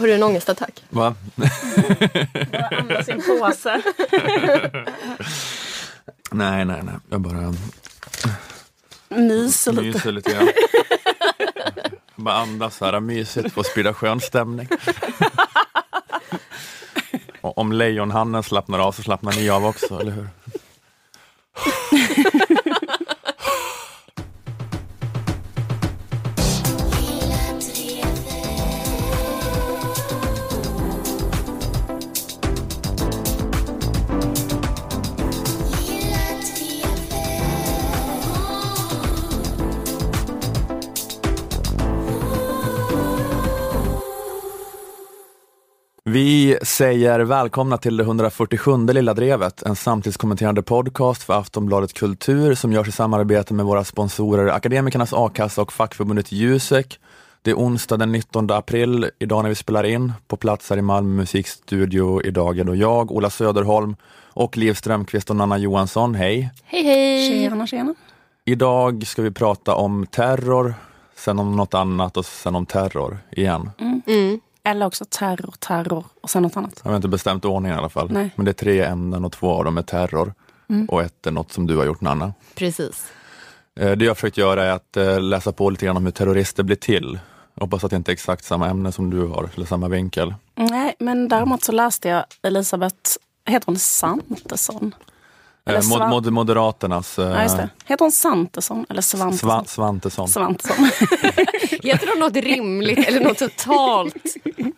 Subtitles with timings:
[0.00, 0.84] Har du en ångestattack?
[0.90, 1.14] Va?
[1.34, 3.82] Bara andas i en påse.
[6.30, 6.94] nej, nej, nej.
[7.10, 7.54] Jag bara
[9.08, 9.82] Myser lite.
[9.82, 10.30] myser lite.
[10.30, 10.48] Jag
[12.16, 14.68] bara andas här mysigt för att sprida skön stämning.
[17.40, 20.28] Och om lejonhannen slappnar av så slappnar ni av också, eller hur?
[46.62, 52.88] Säger välkomna till det 147 Lilla Drevet, en samtidskommenterande podcast för Aftonbladet Kultur som görs
[52.88, 56.98] i samarbete med våra sponsorer Akademikernas A-kassa och fackförbundet Jusek.
[57.42, 60.12] Det är onsdag den 19 april, idag när vi spelar in.
[60.28, 63.96] På plats här i Malmö musikstudio idag är då jag, Ola Söderholm
[64.26, 66.14] och Liv Strömqvist och Nanna Johansson.
[66.14, 66.50] Hej!
[66.64, 67.28] Hej hej!
[67.28, 67.94] Tjena, tjena.
[68.44, 70.74] Idag ska vi prata om terror,
[71.16, 73.70] sen om något annat och sen om terror igen.
[73.78, 74.40] Mm.
[74.64, 76.80] Eller också terror, terror och sen något annat.
[76.84, 78.12] Jag har inte bestämt ordningen i alla fall.
[78.12, 78.30] Nej.
[78.36, 80.34] Men det är tre ämnen och två av dem är terror.
[80.88, 82.32] Och ett är något som du har gjort Nanna.
[82.54, 83.12] Precis.
[83.80, 86.12] Eh, Det jag har försökt göra är att eh, läsa på lite grann om hur
[86.12, 87.18] terrorister blir till.
[87.54, 90.34] Jag hoppas att det inte är exakt samma ämne som du har, eller samma vinkel.
[90.54, 92.96] Nej, men däremot så läste jag Elisabeth,
[93.46, 94.94] heter hon Santesson?
[95.64, 97.68] Eh, Mod, mod, Moderaternas eh, Ja, just det.
[97.84, 99.50] Heter hon Santesson eller Svantesson?
[99.50, 100.28] Sva, Svantesson.
[100.28, 100.84] Svantesson.
[101.82, 104.14] Heter de något rimligt eller något totalt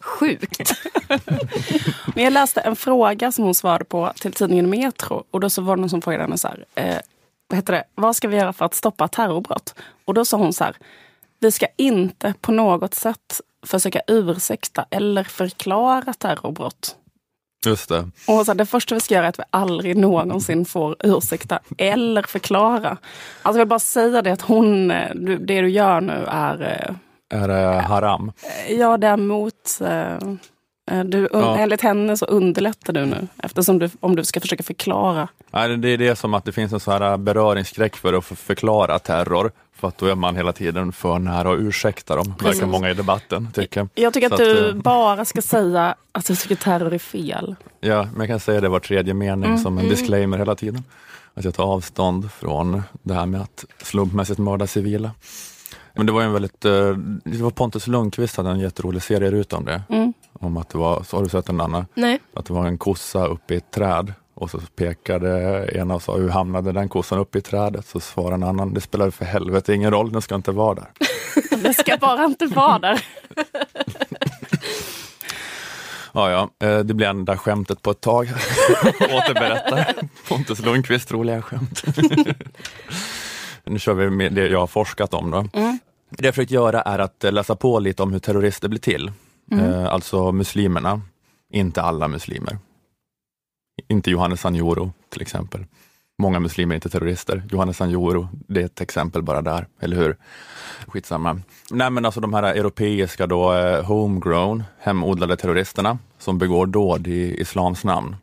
[0.01, 0.73] sjukt?
[2.15, 5.25] Men jag läste en fråga som hon svarade på till tidningen Metro.
[5.31, 6.65] Och då så var det någon som frågade henne så här.
[6.75, 6.97] Eh,
[7.49, 7.85] vad heter det?
[7.95, 9.75] Vad ska vi göra för att stoppa terrorbrott?
[10.05, 10.77] Och då sa hon så här.
[11.41, 16.97] Vi ska inte på något sätt försöka ursäkta eller förklara terrorbrott.
[17.67, 17.99] Just det.
[17.99, 21.59] Och hon sa, det första vi ska göra är att vi aldrig någonsin får ursäkta
[21.79, 22.89] eller förklara.
[22.89, 22.99] Alltså
[23.43, 26.95] jag vill bara säga det att hon, eh, du- det du gör nu är,
[27.35, 28.33] Är det haram?
[28.69, 30.13] eh, ja det är mot, eh,
[30.99, 31.57] eh, du, Ja.
[31.59, 33.29] enligt henne så underlättar du nu.
[33.43, 35.29] Eftersom du, om du ska försöka förklara.
[35.51, 38.99] Nej, det är det som att det finns en sån här beröringsskräck för att förklara
[38.99, 39.53] terror.
[39.83, 42.95] För att då är man hela tiden för nära och ursäkta dem, verkar många i
[42.95, 43.89] debatten tycka.
[43.95, 47.57] Jag tycker Så att du eh, bara ska säga att du tycker terror är fel.
[47.81, 50.85] Ja, men jag kan säga det var tredje mening Mm, som en disclaimer hela tiden.
[51.35, 55.11] Att jag tar avstånd från det här med att slumpmässigt mörda civila.
[55.95, 59.65] Men det var en väldigt, eh, det var Pontus Lundqvist hade en jätterolig serieruta om
[59.65, 59.83] det.
[59.89, 60.13] Mm.
[60.33, 61.87] Om att det var, så har du sett den Anna?
[61.95, 62.19] Nej.
[62.35, 66.17] Att det var en kossa uppe i ett träd och så pekade ena och sa
[66.17, 67.87] hur hamnade den kossan uppe i trädet?
[67.87, 70.87] Så svarade en annan, det spelar för helvete ingen roll, den ska inte vara där.
[71.63, 73.05] Det ska bara inte vara där.
[76.15, 78.27] Ja, ja, eh, det blir enda skämtet på ett tag.
[79.01, 79.95] Återberättar
[80.29, 81.83] Pontus Lundqvist roliga skämt.
[83.65, 85.31] nu kör vi med det jag har forskat om.
[85.31, 85.47] Då.
[85.53, 85.79] Mm.
[86.11, 89.11] Det jag försökt göra är att eh, läsa på lite om hur terrorister blir till.
[89.53, 91.01] Eh, alltså muslimerna,
[91.53, 92.59] inte alla muslimer.
[93.89, 95.65] Inte Johannes Sanjuro till exempel.
[96.19, 97.43] Många muslimer är inte terrorister.
[97.51, 100.17] Johannes Sanjuro, det är ett exempel bara där, eller hur?
[100.87, 101.41] Skitsamma.
[101.71, 107.41] Nej men alltså de här europeiska då, eh, homegrown, hemodlade terroristerna som begår dåd i
[107.41, 108.17] islams namn.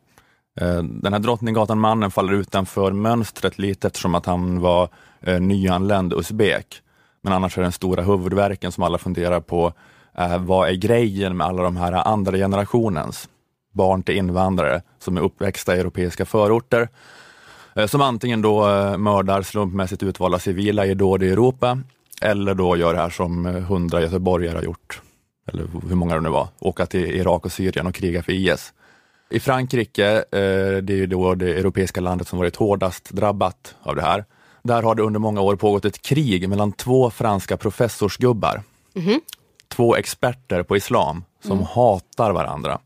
[0.61, 4.89] Eh, den här Drottninggatan-mannen faller utanför mönstret lite eftersom att han var
[5.21, 6.81] eh, nyanländ usbek.
[7.21, 9.73] Men annars är den stora huvudverken som alla funderar på,
[10.39, 13.29] vad är grejen med alla de här andra generationens
[13.72, 16.90] barn till invandrare som är uppväxta i europeiska förorter
[17.75, 21.79] eh, som antingen då eh, mördar slumpmässigt utvalda civila i dåd i Europa
[22.22, 25.02] eller då gör det här som eh, hundra göteborgare har gjort,
[25.47, 28.74] eller hur många det nu var, åka till Irak och Syrien och kriga för IS.
[29.31, 34.02] I Frankrike, det är ju då det europeiska landet som varit hårdast drabbat av det
[34.02, 34.25] här.
[34.63, 38.62] Där har det under många år pågått ett krig mellan två franska professorsgubbar.
[39.68, 42.79] Två experter på islam som hatar varandra.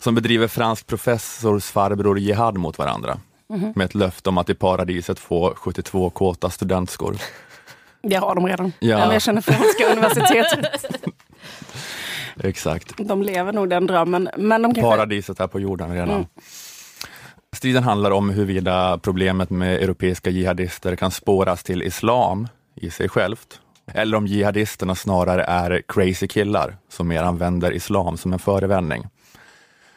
[0.00, 3.18] Som bedriver fransk professors farbror jihad mot varandra.
[3.74, 7.16] Med ett löfte om att i paradiset få 72 kåta studentskor.
[8.02, 8.72] Det har de redan.
[8.78, 8.98] Ja.
[8.98, 11.04] Eller jag känner franska universitetet.
[12.40, 12.92] Exakt.
[12.96, 14.28] De lever nog den drömmen.
[14.36, 14.96] Men de kanske...
[14.96, 16.10] Paradiset här på jorden redan.
[16.10, 16.26] Mm.
[17.56, 23.60] Striden handlar om huruvida problemet med europeiska jihadister kan spåras till islam i sig självt.
[23.94, 29.06] Eller om jihadisterna snarare är crazy killar som mer använder islam som en förevändning.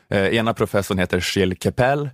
[0.09, 2.09] Eh, ena professorn heter Gilles Kepel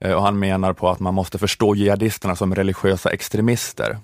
[0.00, 3.98] eh, och han menar på att man måste förstå jihadisterna som religiösa extremister.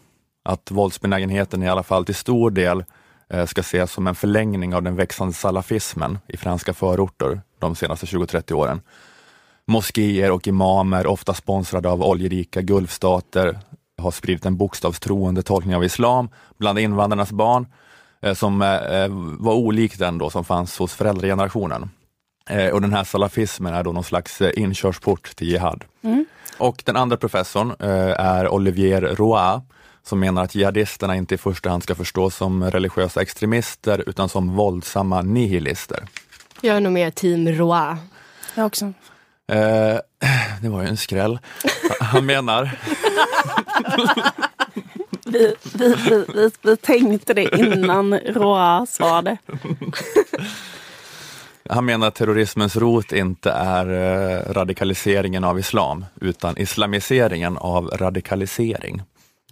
[0.44, 2.84] Att våldsbenägenheten i alla fall till stor del
[3.30, 8.06] eh, ska ses som en förlängning av den växande salafismen i franska förorter de senaste
[8.06, 8.80] 20-30 åren.
[9.66, 13.58] Moskéer och imamer, ofta sponsrade av oljerika gulfstater,
[13.98, 16.28] har spridit en bokstavstroende tolkning av islam
[16.58, 17.66] bland invandrarnas barn
[18.22, 21.90] eh, som eh, eh, var olik den då som fanns hos föräldragenerationen.
[22.50, 25.84] Eh, och den här salafismen är då någon slags inkörsport till jihad.
[26.02, 26.26] Mm.
[26.58, 29.60] Och den andra professorn är Olivier Roy
[30.02, 34.56] som menar att jihadisterna inte i första hand ska förstås som religiösa extremister utan som
[34.56, 36.04] våldsamma nihilister.
[36.60, 37.96] Jag är nog mer team Roy.
[38.54, 38.92] Jag också.
[39.52, 39.98] Eh,
[40.62, 41.38] det var ju en skräll.
[42.00, 42.70] Han menar...
[45.24, 45.94] vi, vi,
[46.34, 49.36] vi, vi, tänkte det innan Roa sa det.
[51.70, 59.02] Han menar att terrorismens rot inte är eh, radikaliseringen av islam, utan islamiseringen av radikalisering.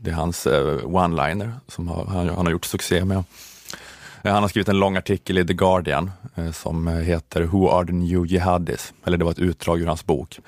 [0.01, 3.25] Det är hans eh, one-liner som han, han har gjort succé med.
[4.23, 7.69] Eh, han har skrivit en lång artikel i The Guardian eh, som eh, heter Who
[7.69, 8.93] are the new jihadis?
[9.05, 10.41] Eller det var ett utdrag ur hans bok.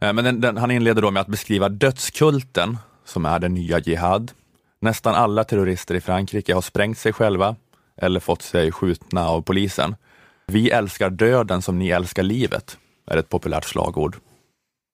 [0.00, 3.78] Eh, men den, den, han inleder då med att beskriva dödskulten som är den nya
[3.78, 4.32] jihad.
[4.80, 7.56] Nästan alla terrorister i Frankrike har sprängt sig själva
[7.96, 9.96] eller fått sig skjutna av polisen.
[10.46, 14.16] Vi älskar döden som ni älskar livet, är ett populärt slagord.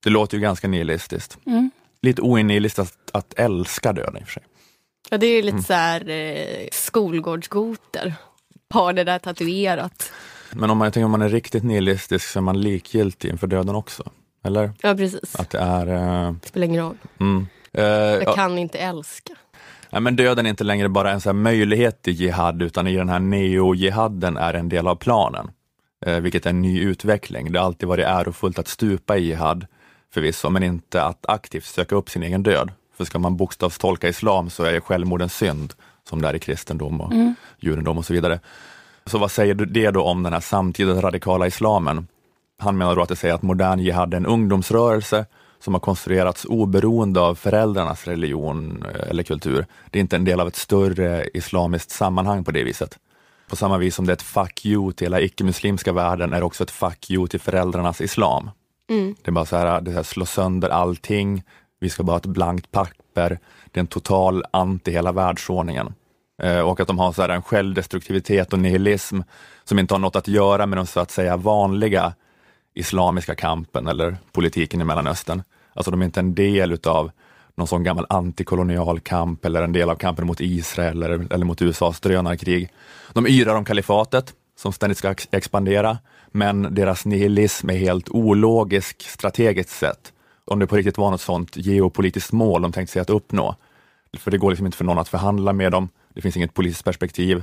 [0.04, 1.38] Det låter ju ganska nihilistiskt.
[1.46, 1.70] Mm.
[2.02, 4.42] Lite oinnihilistiskt att, att älska döden i och för sig.
[5.10, 5.62] Ja, det är lite mm.
[5.62, 8.14] så här eh, skolgårdsgoter.
[8.70, 10.12] Har det där tatuerat.
[10.52, 13.74] Men om man, tänker, om man är riktigt nihilistisk så är man likgiltig inför döden
[13.74, 14.10] också.
[14.44, 14.72] Eller?
[14.82, 15.36] Ja, precis.
[15.36, 15.86] Att det är...
[15.86, 16.32] Eh...
[16.32, 16.96] Det spelar ingen roll.
[17.20, 17.46] Mm.
[17.72, 19.32] Eh, jag kan inte älska.
[19.92, 23.08] Nej, men döden är inte längre bara en så möjlighet till jihad, utan i den
[23.08, 25.50] här neo-jihaden är en del av planen.
[26.06, 27.52] Eh, vilket är en ny utveckling.
[27.52, 29.66] Det har alltid varit ärofullt att stupa i jihad,
[30.14, 32.70] förvisso, men inte att aktivt söka upp sin egen död.
[32.96, 35.72] För ska man bokstavstolka islam så är självmord en synd,
[36.08, 37.34] som det är i kristendom och mm.
[37.58, 38.40] judendom och så vidare.
[39.06, 42.06] Så vad säger det då om den här samtida radikala islamen?
[42.58, 45.26] Han menar då att det säger att modern jihad är en ungdomsrörelse
[45.60, 49.66] som har konstruerats oberoende av föräldrarnas religion eh, eller kultur.
[49.90, 52.98] Det är inte en del av ett större islamiskt sammanhang på det viset.
[53.48, 56.46] På samma vis som det är ett fuck you till hela icke-muslimska världen är det
[56.46, 58.50] också ett fuck you till föräldrarnas islam.
[58.90, 59.14] Mm.
[59.22, 61.42] Det är bara så här, det här slå sönder allting,
[61.80, 63.38] vi ska bara ha ett blankt papper.
[63.70, 65.94] Det är en total anti hela världsordningen.
[66.42, 69.20] Eh, och att de har så en självdestruktivitet och nihilism
[69.64, 72.12] som inte har något att göra med den så att säga vanliga
[72.74, 75.42] islamiska kampen eller politiken i Mellanöstern.
[75.74, 77.10] Alltså de är inte en del utav
[77.54, 81.62] någon sån gammal antikolonial kamp eller en del av kampen mot Israel eller, eller mot
[81.62, 82.68] USAs drönarkrig.
[83.12, 85.98] De yrar om kalifatet som ständigt ska expandera,
[86.30, 90.12] men deras nihilism är helt ologisk strategiskt sett
[90.50, 93.56] om det på riktigt var något sånt geopolitiskt mål de tänkte sig att uppnå.
[94.18, 95.88] För det går liksom inte för någon att förhandla med dem.
[96.14, 97.42] Det finns inget politiskt perspektiv.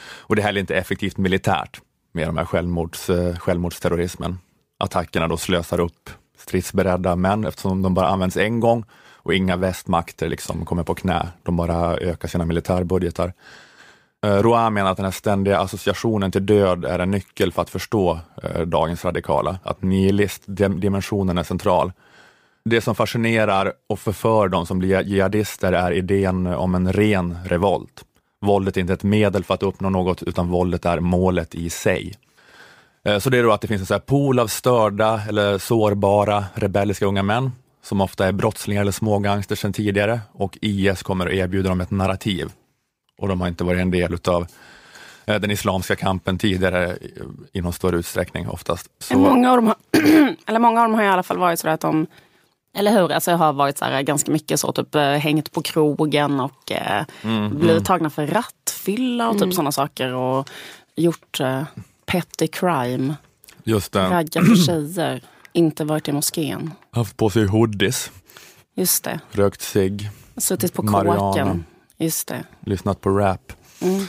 [0.00, 1.80] Och det är heller inte effektivt militärt
[2.12, 4.38] med de här självmords, eh, självmordsterrorismen.
[4.78, 10.28] Attackerna då slösar upp stridsberedda män eftersom de bara används en gång och inga västmakter
[10.28, 11.28] liksom kommer på knä.
[11.42, 13.32] De bara ökar sina militärbudgetar.
[14.24, 17.62] Eh, Rouen Roa menar att den här ständiga associationen till död är en nyckel för
[17.62, 19.58] att förstå eh, dagens radikala.
[19.62, 21.92] Att nihilist-dimensionen är central
[22.68, 28.04] det som fascinerar och förför de som blir jihadister är idén om en ren revolt.
[28.40, 32.14] Våldet är inte ett medel för att uppnå något, utan våldet är målet i sig.
[33.04, 35.58] Eh, så det är då att det finns en så här pool av störda eller
[35.58, 37.52] sårbara rebelliska unga män
[37.82, 41.90] som ofta är brottslingar eller smågangster sedan tidigare och IS kommer att erbjuda dem ett
[41.90, 42.50] narrativ.
[43.18, 44.46] Och de har inte varit en del utav
[45.26, 46.98] eh, den islamska kampen tidigare
[47.52, 48.90] i någon större utsträckning oftast.
[48.98, 49.18] Så...
[49.18, 49.76] Många, av dem har,
[50.46, 52.06] eller många av dem har i alla fall varit så att de
[52.74, 53.12] eller hur?
[53.12, 56.72] Alltså jag har varit så här, ganska mycket så, typ eh, hängt på krogen och
[56.72, 57.84] eh, mm, blivit mm.
[57.84, 59.52] tagna för rattfylla och typ mm.
[59.52, 60.14] sådana saker.
[60.14, 60.50] Och
[60.96, 61.62] gjort eh,
[62.08, 63.14] petty crime.
[63.64, 64.10] Just det.
[64.10, 65.22] Raggat på tjejer.
[65.52, 66.70] Inte varit i moskén.
[66.90, 68.10] Haft på sig hoodies.
[68.74, 69.20] Just det.
[69.30, 70.10] Rökt cigg.
[70.36, 71.64] Suttit på kåken.
[71.98, 72.44] Just det.
[72.60, 73.52] Lyssnat på rap.
[73.80, 74.06] Mm.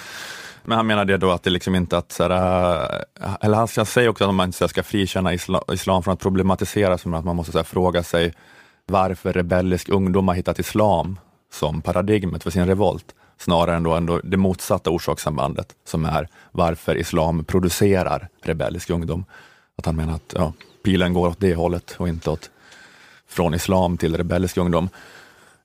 [0.64, 3.06] Men han menar det då att det liksom inte att, så här,
[3.42, 7.14] eller han säger också att man inte ska frikänna islam, islam från att problematisera, som
[7.14, 8.34] att man måste här, fråga sig
[8.86, 11.20] varför rebellisk ungdom har hittat islam
[11.52, 16.96] som paradigmet för sin revolt, snarare än då ändå det motsatta orsakssambandet, som är varför
[16.96, 19.26] islam producerar rebellisk ungdom.
[19.78, 20.54] Att han menar att ja,
[20.84, 22.50] pilen går åt det hållet och inte åt
[23.28, 24.90] från islam till rebellisk ungdom.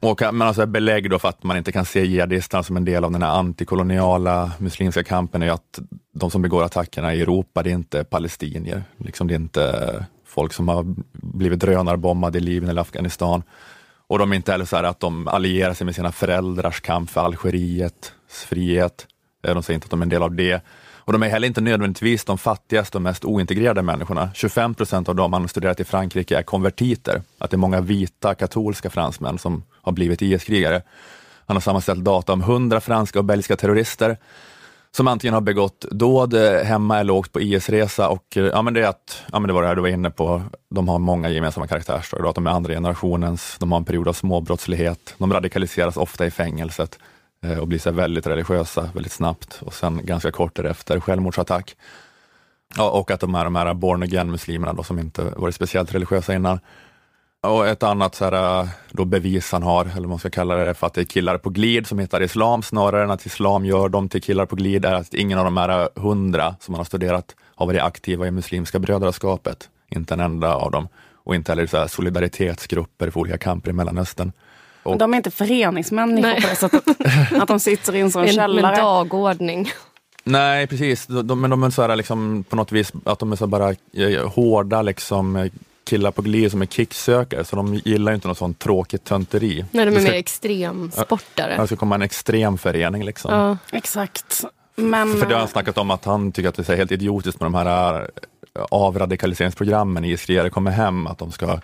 [0.01, 3.05] Och men alltså belägg då för att man inte kan se jihadisterna som en del
[3.05, 5.79] av den här antikoloniala muslimska kampen är att
[6.13, 8.83] de som begår attackerna i Europa, det är inte palestinier.
[8.97, 13.43] Liksom det är inte folk som har blivit drönarbombade i Libyen eller Afghanistan.
[14.07, 17.21] Och de är inte heller så att de allierar sig med sina föräldrars kamp för
[17.21, 19.07] Algeriets frihet
[19.47, 20.63] eh, De säger inte att de är en del av det.
[21.07, 24.31] Och de är heller inte nödvändigtvis de fattigaste och mest ointegrerade människorna.
[24.35, 27.23] 25 procent av dem man har studerat i Frankrike är konvertiter.
[27.39, 30.83] Att det är många vita katolska fransmän som har blivit IS-krigare.
[31.47, 34.17] Han har sammanställt data om 100 franska och belgiska terrorister
[34.97, 38.75] som antingen har begått dåd eh, hemma eller åkt på IS-resa och eh, ja, men
[38.75, 40.99] det är att, ja, men det var det här du var inne på, de har
[40.99, 45.33] många gemensamma karaktärsdrag, att de är andra generationens, de har en period av småbrottslighet, de
[45.33, 46.99] radikaliseras ofta i fängelset
[47.43, 51.77] eh, och blir så väldigt religiösa väldigt snabbt och sen ganska kort därefter självmordsattack.
[52.77, 56.35] Ja, och att de är de här born again muslimerna som inte varit speciellt religiösa
[56.35, 56.61] innan.
[57.45, 60.57] Och ett annat så här, äh, då bevis han har, eller vad man ska kalla
[60.57, 63.65] det, för att det är killar på glid som hittar islam snarare än att islam
[63.65, 66.79] gör dem till killar på glid, är att ingen av de här hundra som man
[66.79, 69.69] har studerat har varit aktiva i Muslimska brödraskapet.
[69.91, 70.89] Inte en enda av dem.
[71.25, 74.33] Och inte heller så här solidaritetsgrupper för olika kamper i Mellanöstern.
[74.83, 76.43] Och, de är inte föreningsmänniskor Nej.
[76.43, 76.85] på det sättet.
[77.43, 78.63] Att de sitter i en sån källare.
[78.63, 79.71] Med dagordning.
[80.25, 81.07] Nej, precis.
[81.07, 83.75] De, men de är så här, liksom, på något vis att de är så bara
[83.93, 85.51] eh, hårda liksom,
[85.85, 89.65] killar på glid som är kicksökare, så de gillar inte något sånt tråkigt tönteri.
[89.71, 91.57] Nej, de är ska, mer extremsportare.
[91.61, 93.35] Det ska komma en extrem förening liksom.
[93.35, 93.77] Ja.
[93.79, 94.45] Exakt.
[94.77, 95.17] Men...
[95.17, 97.47] För det har han snackat om att han tycker att det är helt idiotiskt med
[97.47, 98.01] de här
[98.59, 101.61] äh, avradikaliseringsprogrammen i Skriare kommer hem, att de ska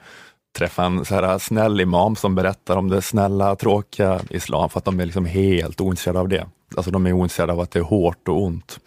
[0.59, 4.85] träffa en så här snäll imam som berättar om det snälla, tråkiga islam, för att
[4.85, 6.47] de är liksom helt ointresserade av det.
[6.77, 8.81] Alltså de är ointresserade av att det är hårt och ont.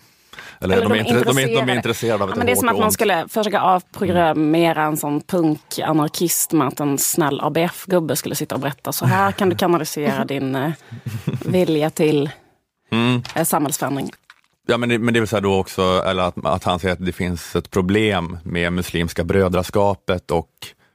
[0.64, 2.52] Eller, Eller de, är de, är de, är, de är intresserade av ja, men Det
[2.52, 8.16] är som att man skulle försöka avprogrammera en sån punkanarkist med att en snäll ABF-gubbe
[8.16, 10.72] skulle sitta och berätta så här kan du kanalisera din eh,
[11.46, 12.30] vilja till
[12.92, 13.22] mm.
[13.36, 14.12] eh, samhällsförändring.
[14.68, 16.94] Ja, men det, men det är väl så då också, eller att, att han säger
[16.94, 20.50] att det finns ett problem med Muslimska brödraskapet och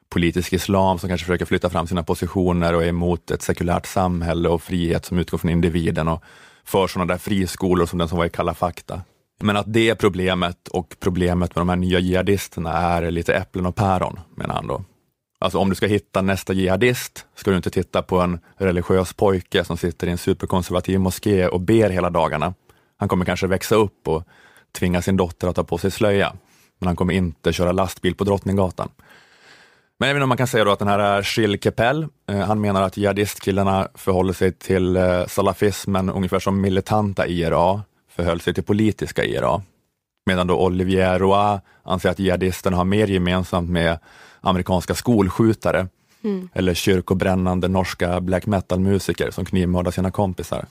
[0.08, 4.48] politisk islam som kanske försöker flytta fram sina positioner och är emot ett sekulärt samhälle
[4.48, 6.22] och frihet som utgår från individen och
[6.64, 9.00] för sådana där friskolor som den som var i Kalla fakta.
[9.40, 13.76] Men att det problemet och problemet med de här nya jihadisterna är lite äpplen och
[13.76, 14.84] päron, menar han då.
[15.40, 19.64] Alltså om du ska hitta nästa jihadist ska du inte titta på en religiös pojke
[19.64, 22.54] som sitter i en superkonservativ moské och ber hela dagarna.
[22.96, 24.22] Han kommer kanske växa upp och
[24.78, 26.32] tvinga sin dotter att ta på sig slöja,
[26.78, 28.88] men han kommer inte köra lastbil på Drottninggatan.
[30.00, 32.82] Men även om man kan säga då att den här Shil Kepel, eh, han menar
[32.82, 37.82] att jihadistkillarna förhåller sig till eh, salafismen ungefär som militanta IRA
[38.18, 39.62] förhöll sig till politiska IRA.
[40.26, 43.98] Medan då Olivier Roy anser att jihadisterna har mer gemensamt med
[44.40, 45.88] amerikanska skolskjutare
[46.24, 46.48] mm.
[46.54, 50.66] eller kyrkobrännande norska black metal-musiker som knivmördar sina kompisar.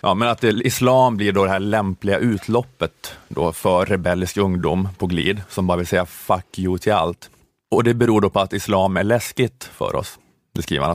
[0.00, 5.06] Ja, men att islam blir då det här lämpliga utloppet då för rebellisk ungdom på
[5.06, 7.30] glid som bara vill säga fuck you till allt.
[7.70, 10.18] Och det beror då på att islam är läskigt för oss.
[10.54, 10.92] Det skriver han,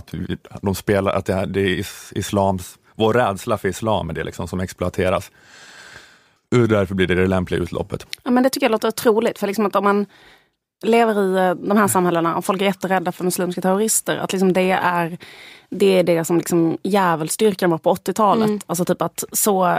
[0.49, 4.59] att de spelar, att det är islams vår rädsla för islam är det liksom som
[4.59, 5.31] exploateras.
[6.51, 8.05] Och därför blir det det lämpliga utloppet.
[8.23, 9.39] Ja, men det tycker jag låter otroligt.
[9.39, 10.05] För liksom att om man
[10.83, 14.17] lever i eh, de här samhällena och folk är jätterädda för muslimska terrorister.
[14.17, 15.17] Att liksom det är
[15.69, 18.47] det, är det som liksom djävulsstyrkan var på 80-talet.
[18.47, 18.59] Mm.
[18.67, 19.77] Alltså typ att så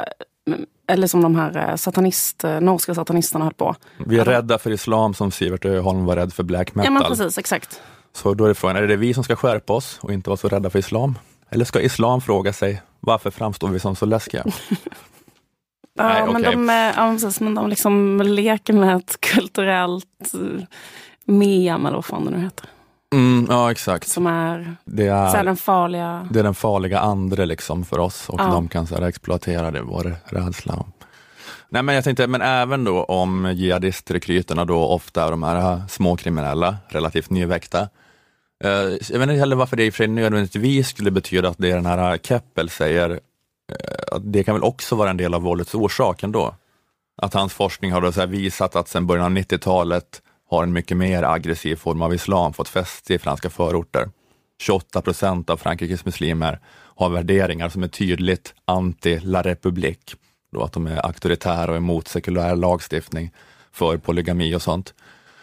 [0.87, 3.75] eller som de här eh, satanist, eh, norska satanisterna höll på.
[4.07, 6.93] Vi är rädda för islam som Sivert Öholm var rädd för black metal.
[6.93, 7.81] Ja men precis, exakt.
[8.13, 10.49] Så då är frågan, är det vi som ska skärpa oss och inte vara så
[10.49, 11.19] rädda för islam?
[11.51, 14.45] Eller ska islam fråga sig, varför framstår vi som så läskiga?
[15.95, 16.53] ja, Nej, men, okay.
[16.53, 20.63] de, ja, precis, men de liksom leker med ett kulturellt uh,
[21.25, 22.69] mem, eller vad fan det nu heter.
[23.15, 24.09] Mm, ja, exakt.
[24.09, 26.29] Som är, det är, så är den farliga...
[26.31, 28.47] Det är den farliga andre liksom för oss och ja.
[28.47, 30.85] de kan så här, exploatera det, vår rädsla.
[31.69, 36.77] Nej, men jag tänkte, men även då om jihadistrekryterna då ofta är de här småkriminella,
[36.89, 37.89] relativt nyväckta, Eh,
[38.65, 38.71] Eh,
[39.11, 41.73] jag vet inte heller varför det i och för sig nödvändigtvis skulle betyda att det
[41.73, 45.43] den här eh, Keppel säger, eh, att det kan väl också vara en del av
[45.43, 46.55] våldets orsak ändå.
[47.17, 50.97] Att hans forskning har då så visat att sedan början av 90-talet har en mycket
[50.97, 54.09] mer aggressiv form av islam fått fäste i franska förorter.
[54.61, 56.61] 28 procent av Frankrikes muslimer
[56.97, 60.15] har värderingar som är tydligt anti la republik.
[60.53, 63.31] Då att de är auktoritära och emot sekulär lagstiftning
[63.73, 64.95] för polygami och sånt.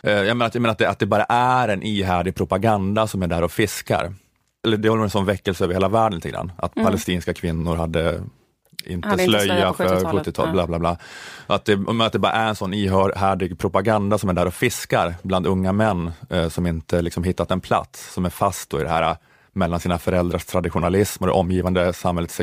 [0.03, 3.07] Eh, jag menar, att, jag menar att, det, att det bara är en ihärdig propaganda
[3.07, 4.13] som är där och fiskar.
[4.65, 6.51] Eller det håller en sån väckelse över hela världen lite grann.
[6.57, 6.85] Att mm.
[6.85, 8.21] palestinska kvinnor hade
[8.85, 10.97] inte hade slöja, inte slöja för 70-talet, bla bla bla.
[11.47, 15.15] Att det, att det bara är en sån ihärdig propaganda som är där och fiskar
[15.21, 18.89] bland unga män eh, som inte liksom hittat en plats, som är fast i det
[18.89, 19.17] här
[19.53, 22.41] mellan sina föräldrars traditionalism och det omgivande samhällets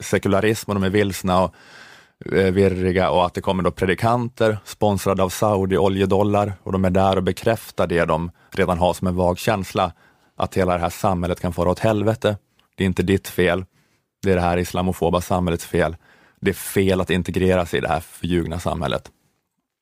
[0.00, 1.81] sekularism och de är vilsna och Eh,
[2.26, 6.90] Eh, virriga och att det kommer då predikanter sponsrade av Saudi oljedollar och de är
[6.90, 9.92] där och bekräftar det de redan har som en vag känsla,
[10.36, 12.36] att hela det här samhället kan fara åt helvete.
[12.76, 13.64] Det är inte ditt fel.
[14.22, 15.96] Det är det här islamofoba samhällets fel.
[16.40, 19.10] det är fel att integrera sig i det här förljugna samhället.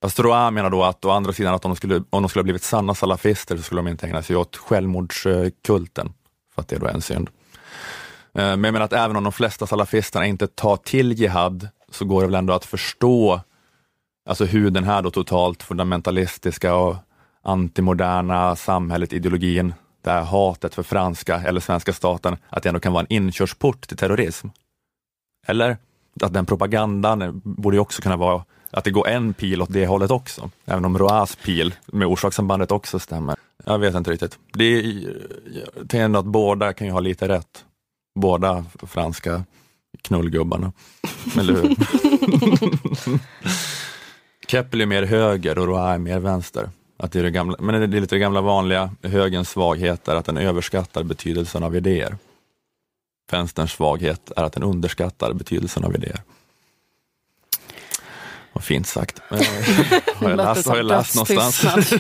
[0.03, 2.41] Fast Roa menar då att å andra sidan att om de skulle, om de skulle
[2.41, 6.13] ha blivit sanna salafister så skulle de inte ägna sig åt självmordskulten,
[6.55, 7.29] för att det är då en synd.
[7.29, 12.05] Eh, men jag menar att även om de flesta salafisterna inte tar till jihad så
[12.05, 13.41] går det väl ändå att förstå
[14.29, 16.97] alltså hur den här då totalt fundamentalistiska och
[17.43, 22.93] antimoderna samhället, ideologin, det här hatet för franska eller svenska staten, att det ändå kan
[22.93, 24.49] vara en inkörsport till terrorism.
[25.47, 25.77] Eller
[26.23, 29.87] att den propagandan borde ju också kunna vara att det går en pil åt det
[29.87, 33.37] hållet också, även om Roas pil med orsakssambandet också stämmer.
[33.65, 34.39] Jag vet inte riktigt.
[34.53, 34.83] Det är,
[35.53, 37.65] jag tänker ändå att båda kan ju ha lite rätt.
[38.21, 39.45] Båda franska
[40.03, 40.73] knullgubbarna.
[41.39, 41.77] Eller hur?
[44.47, 46.71] Keppel är mer höger och Roa är mer vänster.
[46.97, 50.15] Att det är det gamla, men det är lite det gamla vanliga, högerns svaghet är
[50.15, 52.17] att den överskattar betydelsen av idéer.
[53.31, 56.21] Vänsterns svaghet är att den underskattar betydelsen av idéer.
[58.53, 59.19] Vad fint sagt.
[60.15, 61.93] Har jag läst, har jag läst någonstans?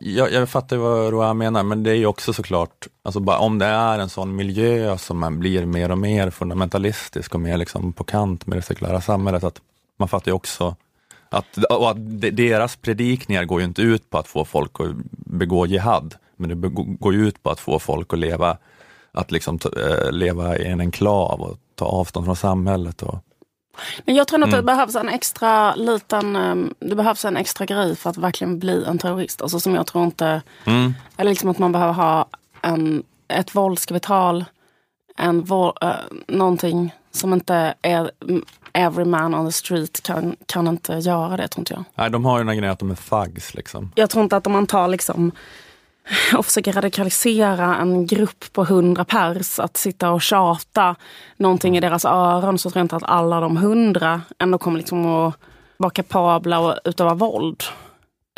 [0.00, 3.58] jag, jag fattar vad Roa menar, men det är ju också såklart, alltså bara, om
[3.58, 7.92] det är en sån miljö som man blir mer och mer fundamentalistisk och mer liksom
[7.92, 9.60] på kant med det sekulära samhället, att
[9.98, 10.76] man fattar ju också
[11.28, 11.96] att, och att
[12.36, 16.68] deras predikningar går ju inte ut på att få folk att begå jihad, men det
[16.98, 18.56] går ju ut på att få folk att leva,
[19.12, 23.02] att liksom eh, leva i en enklav och ta avstånd från samhället.
[23.02, 23.18] Och,
[24.04, 24.66] men jag tror nog att Mm.
[24.66, 28.84] det behövs en extra liten, ehm, det behövs en extra grej för att verkligen bli
[28.84, 29.42] en terrorist.
[29.42, 32.26] Alltså som jag tror inte, mm, eller liksom att man behöver ha
[32.62, 34.44] en, ett våldskapital,
[35.16, 35.90] en våld, uh,
[36.28, 41.48] någonting som inte är mm, every man on the street kan, kan inte göra det
[41.48, 41.84] tror inte jag.
[41.94, 43.54] nej, de har ju den här grejen att de är thugs.
[43.54, 43.92] Liksom.
[43.94, 45.32] Jag tror inte att om man tar liksom
[46.36, 50.96] och försöker radikalisera en grupp på hundra pers att sitta och tjata
[51.36, 55.06] någonting i deras öron så tror jag inte att alla de hundra ändå kommer liksom
[55.06, 55.34] att
[55.76, 57.62] vara kapabla att utöva våld.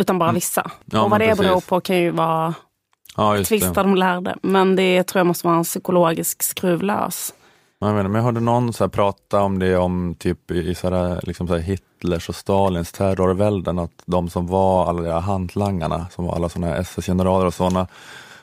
[0.02, 0.60] Utan bara vissa.
[0.60, 0.72] Mm.
[0.84, 1.68] Ja, och vad det beror precis.
[1.68, 2.54] på kan ju vara
[3.16, 3.58] Ja, just det.
[3.58, 4.36] tvista de lärde.
[4.42, 7.34] Men det tror jag måste vara en psykologisk skruvlös.
[7.82, 11.20] Ja, Jag, inte, men någon så här prata om det om typ i så här,
[11.22, 16.06] liksom så här Hitlers och Stalins terrorvälden, att de som var alla de här hantlangarna,
[16.10, 17.86] som var alla sådana SS-generaler och sådana,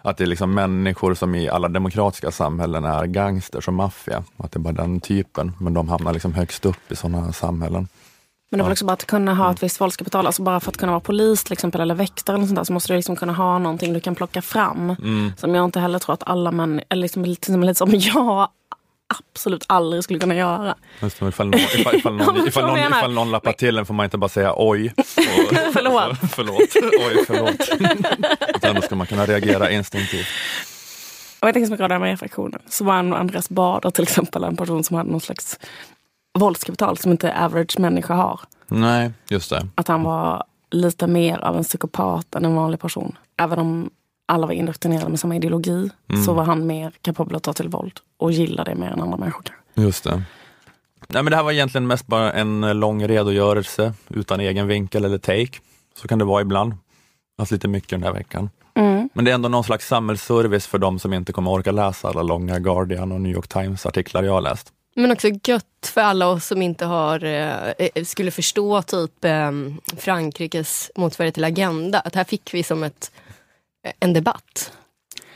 [0.01, 4.23] att det är liksom människor som i alla demokratiska samhällen är gangsters och maffia.
[4.37, 7.87] Att det är bara den typen, men de hamnar liksom högst upp i sådana samhällen.
[8.49, 10.25] Men det var också bara att kunna ha ett visst våldskapital.
[10.25, 12.73] Alltså bara för att kunna vara polis till exempel, eller väktare eller sånt där, så
[12.73, 14.89] måste du liksom kunna ha någonting du kan plocka fram.
[14.89, 15.31] Mm.
[15.37, 18.49] Som jag inte heller tror att alla män, eller liksom, till exempel lite som jag
[19.33, 20.75] absolut aldrig skulle kunna göra.
[21.01, 23.85] Just ifall, någon, ifall, ifall, Ja, någon, men ifall, någon, ifall någon lappar till en
[23.85, 24.93] får man inte bara säga oj.
[24.97, 25.03] Och,
[25.73, 26.17] Förlåt.
[26.35, 26.75] förlåt.
[27.07, 27.69] Oj, förlåt.
[28.55, 30.27] Utan då ska man kunna reagera instinktivt.
[31.39, 32.61] Och jag tänker så mycket på det här med reflektionen.
[32.69, 35.59] Så var Andreas Baader till exempel en person som hade någon slags
[36.39, 38.39] våldskapital som inte average människa har.
[38.67, 39.67] Nej, just det.
[39.75, 43.17] Att han var lite mer av en psykopat än en vanlig person.
[43.37, 43.89] Även om
[44.29, 45.89] alla var indoktrinerade med samma ideologi
[46.25, 49.17] så var han mer kapabel att ta till våld och gilla det mer än andra
[49.17, 49.43] människor.
[49.75, 50.23] Just det.
[51.07, 55.17] Nej, men det här var egentligen mest bara en lång redogörelse utan egen vinkel eller
[55.17, 55.59] take.
[55.95, 56.73] Så kan det vara ibland.
[57.37, 58.49] Haft lite mycket den här veckan.
[58.75, 59.09] Mm.
[59.13, 62.21] Men det är ändå någon slags samhällsservice för de som inte kommer orka läsa alla
[62.21, 64.73] långa Guardian och New York Times artiklar jag har läst.
[64.95, 69.51] Men också gött för alla oss som inte har, eh, skulle förstå typ eh,
[69.97, 71.99] Frankrikes motsvarighet till Agenda.
[71.99, 73.11] Att här fick vi som ett,
[73.99, 74.71] en debatt.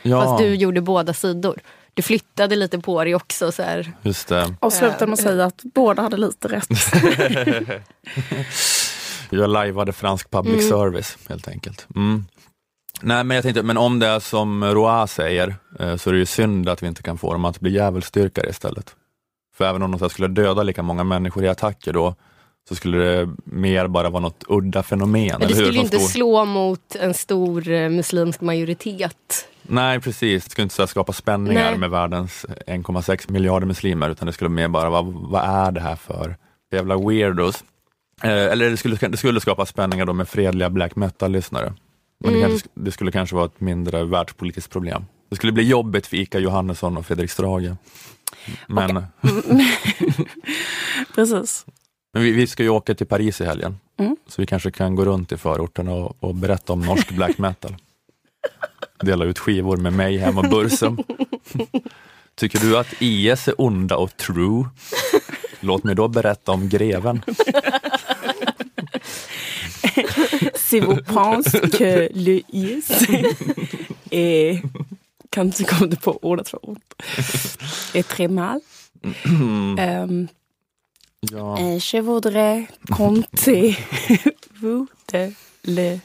[0.02, 1.60] Ja, Fast du gjorde båda sidor.
[1.94, 3.52] Du flyttade lite på dig också.
[3.52, 3.92] Så här.
[4.02, 4.54] just det.
[4.60, 6.68] Och slutade med att säga att båda hade lite rätt.
[9.30, 11.86] Jag lajvade fransk public service helt enkelt.
[11.96, 12.24] Mm.
[13.02, 16.18] Nej, men jag tänkte, men om det är som Roa säger, eh, så är det
[16.18, 18.94] ju synd att vi inte kan få dem att bli djävulsdyrkare istället.
[19.56, 22.14] För även om de skulle döda lika många människor i attacker då,
[22.68, 25.36] så skulle det mer bara vara något udda fenomen.
[25.38, 29.48] Men det skulle ju inte stor- slå mot en stor eh, muslimsk majoritet.
[29.62, 30.44] Nej, precis.
[30.44, 31.78] Det skulle inte skapa spänningar Nej.
[31.78, 35.96] med världens 1,6 miljarder muslimer, utan det skulle mer bara vara, vad är det här
[35.96, 36.36] för
[36.72, 37.64] jävla weirdos?
[38.22, 41.72] Eh, eller det skulle, det skulle skapa spänningar då med fredliga black metal-lyssnare.
[42.20, 42.50] Men det, Mm.
[42.50, 45.04] kanske, det skulle kanske vara ett mindre världspolitiskt problem.
[45.30, 47.72] Det skulle bli jobbigt för Ika Johannesson och Fredrik Strage.
[48.66, 49.06] Men,
[51.14, 51.66] Precis.
[52.14, 54.16] Men vi, vi ska ju åka till Paris i helgen, Mm.
[54.28, 57.76] så vi kanske kan gå runt i förorten och, och berätta om norsk black metal.
[59.00, 60.98] Dela ut skivor med mig hem och Bursum.
[62.34, 64.64] Tycker du att IS är onda och true?
[65.60, 67.22] Låt mig då berätta om greven.
[70.54, 72.90] Si vous pensez que le is
[74.10, 74.62] est...
[75.30, 76.80] Kan du komma på ordet för ord?
[77.94, 78.60] Är très mal.
[79.78, 80.28] um,
[81.32, 81.58] Ja.
[81.58, 83.76] Eh, Je voudrais compter
[84.60, 86.00] vous de le...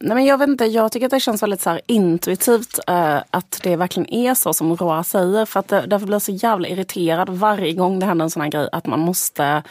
[0.00, 3.18] Nej, men jag vet inte, jag tycker att det känns väldigt så här intuitivt eh,
[3.30, 5.44] att det verkligen är så som Roa säger.
[5.46, 8.42] För att det, därför blir jag så jävla irriterad varje gång det händer en sån
[8.42, 8.68] här grej.
[8.72, 9.62] Att man måste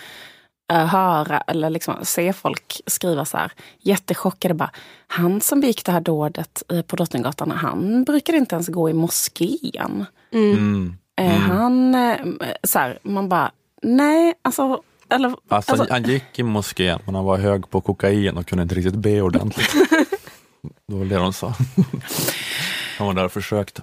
[0.71, 4.71] eh, höra eller liksom se folk skriva så här jättechockade bara.
[5.07, 8.93] Han som begick det här dådet eh, på Drottninggatan, han brukar inte ens gå i
[8.93, 10.05] moskén.
[10.31, 10.95] Mm.
[11.21, 12.17] Eh, Han, eh,
[12.63, 13.51] så här, man bara,
[13.83, 18.37] nej, alltså, eller, Alltså, alltså han gick i moskén men han var hög på kokain
[18.37, 19.73] och kunde inte riktigt be ordentligt.
[20.87, 21.47] det var det de sa.
[22.97, 23.81] han var där och försökte.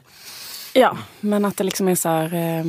[0.74, 2.64] ja, men att det liksom är så här, eh,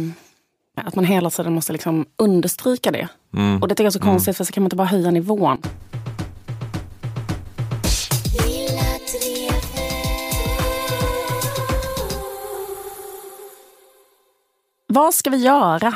[0.86, 3.08] att man hela tiden måste liksom understryka det.
[3.34, 3.62] Mm.
[3.62, 5.62] Och det tycker jag är så konstigt, för så kan man inte bara höja nivån.
[14.88, 15.96] Vad ska vi göra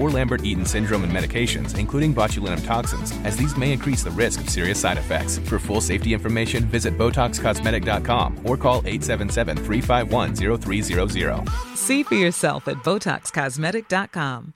[0.00, 4.40] or Lambert Eaton syndrome and medications, including botulinum toxins, as these may increase the risk
[4.40, 5.38] of serious side effects.
[5.48, 11.48] For full safety information, visit BotoxCosmetic.com or call 877 351 0300.
[11.76, 14.52] See for yourself at BotoxCosmetic.com.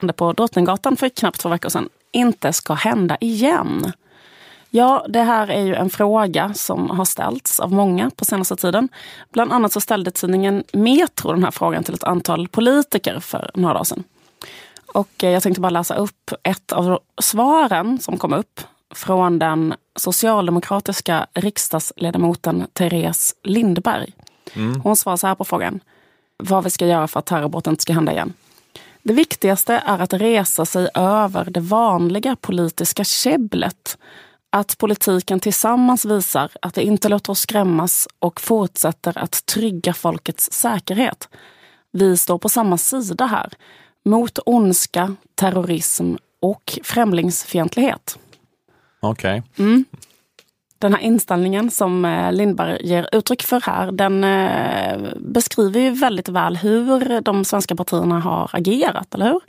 [0.00, 3.92] hände på Drottninggatan för knappt två veckor sedan inte ska hända igen.
[4.70, 8.88] Ja, det här är ju en fråga som har ställts av många på senaste tiden.
[9.32, 13.74] Bland annat så ställde tidningen Metro den här frågan till ett antal politiker för några
[13.74, 14.04] dagar sedan.
[14.94, 18.60] Och eh, jag tänkte bara läsa upp ett av svaren som kom upp
[18.94, 24.12] från den socialdemokratiska riksdagsledamoten Therese Lindberg.
[24.82, 25.80] Hon svarar så här på frågan
[26.36, 28.32] vad vi ska göra för att terrorbrott inte ska hända igen.
[29.02, 33.98] Det viktigaste är att resa sig över det vanliga politiska käbblet.
[34.50, 40.52] Att politiken tillsammans visar att det inte låter oss skrämmas och fortsätter att trygga folkets
[40.52, 41.28] säkerhet.
[41.92, 43.52] Vi står på samma sida här.
[44.04, 48.18] Mot ondska, terrorism och främlingsfientlighet.
[49.00, 49.42] Okej.
[50.78, 56.28] Den här inställningen som eh, Lindberg ger uttryck för här, den eh, beskriver ju väldigt
[56.28, 59.40] väl hur de svenska partierna har agerat, eller hur?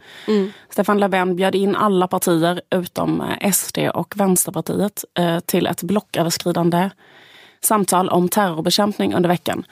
[0.69, 5.05] Stefan Löfven bjöd in alla partier utom eh, SD och Vänsterpartiet
[5.45, 6.89] till ett blocköverskridande
[7.61, 9.63] samtal om terrorbekämpning under veckan.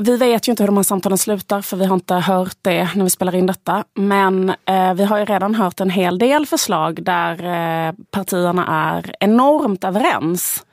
[0.00, 2.88] Vi vet ju inte hur de här samtalen slutar för vi har inte hört det
[2.94, 3.84] när vi spelar in detta.
[3.94, 9.14] Men eh, vi har ju redan hört en hel del förslag där eh, partierna är
[9.20, 10.66] enormt överens.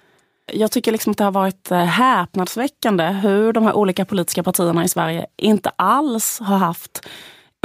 [0.53, 4.83] Jag tycker liksom att det har varit eh, häpnadsväckande hur de här olika politiska partierna
[4.83, 7.07] i Sverige inte alls har haft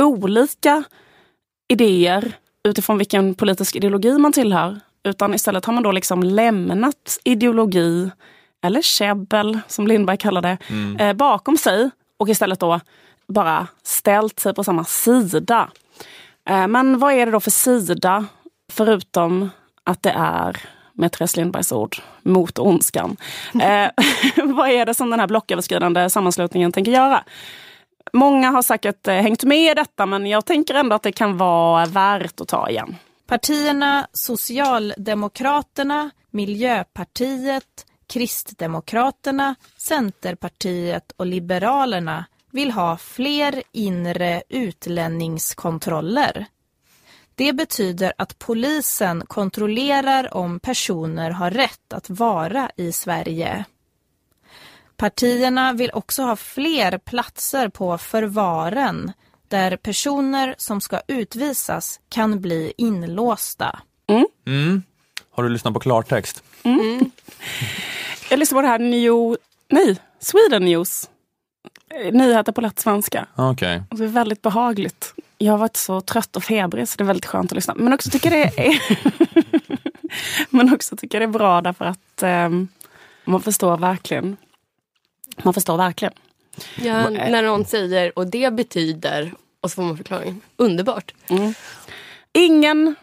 [0.03, 0.85] olika
[1.69, 2.33] idéer
[2.69, 4.81] utifrån vilken politisk ideologi man tillhör.
[5.09, 8.11] Utan istället har man då liksom lämnat ideologi
[8.67, 10.59] eller käbbel, som Lindberg kallar det,
[10.99, 12.81] eh, bakom sig och istället då
[13.29, 15.69] bara ställt sig på samma sida.
[16.49, 18.27] Eh, men vad är det då för sida,
[18.73, 19.51] förutom
[19.85, 20.57] att det är,
[20.93, 23.17] med Therese Lindbergs ord, mot ondskan.
[23.55, 23.91] Eh,
[24.45, 27.25] vad är det som den här blocköverskridande sammanslutningen tänker göra?
[28.13, 31.37] Många har säkert eh, hängt med i detta, men jag tänker ändå att det kan
[31.37, 32.97] vara värt att ta igen.
[33.27, 46.47] Partierna Socialdemokraterna, Miljöpartiet, Kristdemokraterna, Centerpartiet och Liberalerna vill ha fler inre utlänningskontroller.
[47.35, 53.65] Det betyder att polisen kontrollerar om personer har rätt att vara i Sverige.
[54.97, 59.13] Partierna vill också ha fler platser på förvaren
[59.49, 63.81] där personer som ska utvisas kan bli inlåsta.
[65.31, 66.43] Har du lyssnat på klartext?
[68.31, 69.37] Jag lyssnar på det här New...
[69.69, 71.11] Nej, Sweden News.
[71.95, 73.27] Eh, Nyheter på lätt svenska.
[73.37, 73.83] Okej.
[73.91, 75.15] Och det är väldigt behagligt.
[75.39, 77.75] Jag har varit så trött och febrig så det är väldigt skönt att lyssna.
[77.77, 78.83] Men också tycker det är,
[80.51, 82.69] men också tycker det är bra därför att ehm,
[83.25, 84.37] Man förstår verkligen.
[85.43, 86.15] Man förstår verkligen.
[86.83, 90.41] Ja, när någon säger och det betyder och så får man förklaringen.
[90.57, 91.15] Underbart.
[91.29, 91.55] Mm.
[92.33, 92.95] Ingen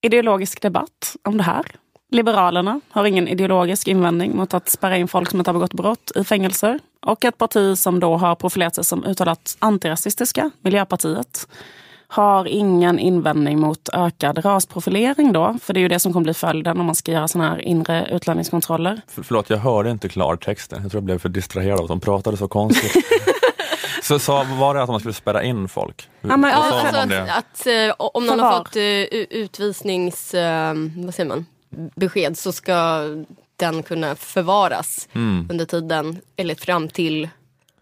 [0.00, 1.64] ideologisk debatt om det här.
[2.10, 6.12] Liberalerna har ingen ideologisk invändning mot att spärra in folk som inte har begått brott
[6.14, 6.80] i fängelser.
[7.06, 11.48] Och ett parti som då har profilerat sig som uttalat antirasistiska, Miljöpartiet,
[12.08, 15.58] har ingen invändning mot ökad rasprofilering då.
[15.62, 17.58] För det är ju det som kommer bli följden om man ska göra sådana här
[17.58, 19.00] inre utlänningskontroller.
[19.08, 20.82] För, förlåt, jag hörde inte klartexten.
[20.82, 23.06] Jag tror jag blev för distraherad av att de pratade så konstigt.
[24.02, 26.08] så, så var det att man skulle spärra in folk?
[26.20, 28.52] Ja, men, Ja, alltså att, att, eh, om någon Förvar.
[28.52, 30.34] har fått uh, utvisnings...
[30.34, 31.46] eh, vad säger man?
[31.96, 33.02] Besked så ska
[33.56, 35.46] den kunna förvaras Mm.
[35.50, 37.28] under tiden eller fram till...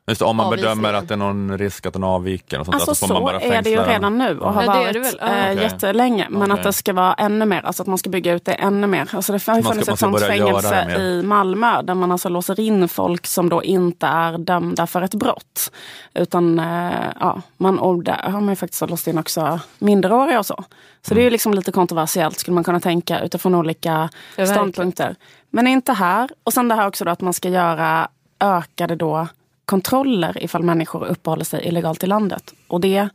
[0.06, 0.78] Just det, om man avvisningen.
[0.78, 2.60] bedömer att det är någon risk att den avviker.
[2.60, 4.62] Och sånt, Alltså där, får man så bara är det ju redan nu och har
[4.62, 5.18] Ja, det varit det väl.
[5.20, 5.26] Ja.
[5.52, 5.62] Okej.
[5.62, 6.26] jättelänge.
[6.30, 6.52] Men Okej.
[6.54, 9.10] att det ska vara ännu mer, alltså att man ska bygga ut det ännu mer.
[9.12, 12.60] Alltså det har ju funnits ett sånt det fängelse i Malmö där man alltså låser
[12.60, 15.70] in folk som då inte är dömda för ett brott.
[16.14, 20.46] Utan eh, ja, man, och där har man ju faktiskt låst in också minderåriga och
[20.46, 20.64] så.
[21.06, 24.08] Så det är ju liksom lite kontroversiellt skulle man kunna tänka utifrån olika
[24.52, 25.16] ståndpunkter.
[25.50, 26.30] Men inte här.
[26.44, 28.08] Och sen det här också då att man ska göra
[28.40, 29.26] ökade då
[29.64, 32.54] kontroller ifall människor uppehåller sig illegalt i landet.
[32.68, 33.08] Och det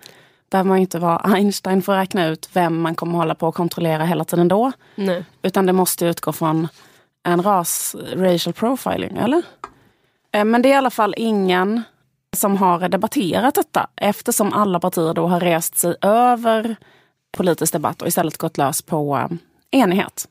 [0.51, 3.47] behöver man ju inte vara Einstein för att räkna ut vem man kommer hålla på
[3.47, 4.71] att kontrollera hela tiden då.
[4.95, 5.25] Nej.
[5.41, 6.67] Utan det måste utgå från
[7.23, 9.41] en ras, racial profiling, eller?
[10.31, 11.83] Eh, Men det är i alla fall ingen
[12.35, 16.75] som har debatterat detta eftersom alla partier då har rest sig över
[17.37, 19.37] politisk debatt och istället gått lös på eh,
[19.81, 20.27] enighet.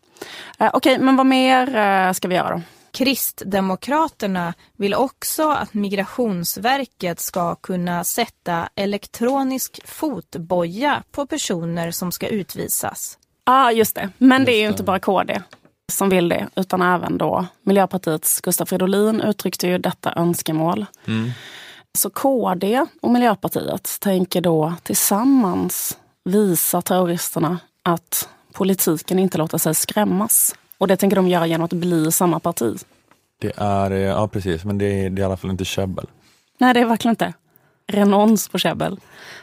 [0.59, 2.62] Eh, Okej, men vad mer ska vi göra då?
[2.98, 13.18] Kristdemokraterna vill också att Migrationsverket ska kunna sätta elektronisk fotboja på personer som ska utvisas.
[13.44, 14.11] Ja, ah, just det.
[14.18, 15.42] Men det är ju Just inte bara KD
[15.92, 20.87] som vill det, utan även då Miljöpartiets Gustav Fridolin uttryckte ju detta önskemål.
[21.06, 21.30] Mm.
[21.98, 30.54] Så KD och Miljöpartiet tänker då tillsammans visa terroristerna att politiken inte låter sig skrämmas.
[30.78, 32.76] Och det tänker de göra genom att bli samma parti.
[33.40, 36.06] Det är, eh, ja precis, men det är, det är i alla fall inte käbbel.
[36.58, 37.32] Nej, det är verkligen inte.
[37.86, 39.00] Renons på käbbel.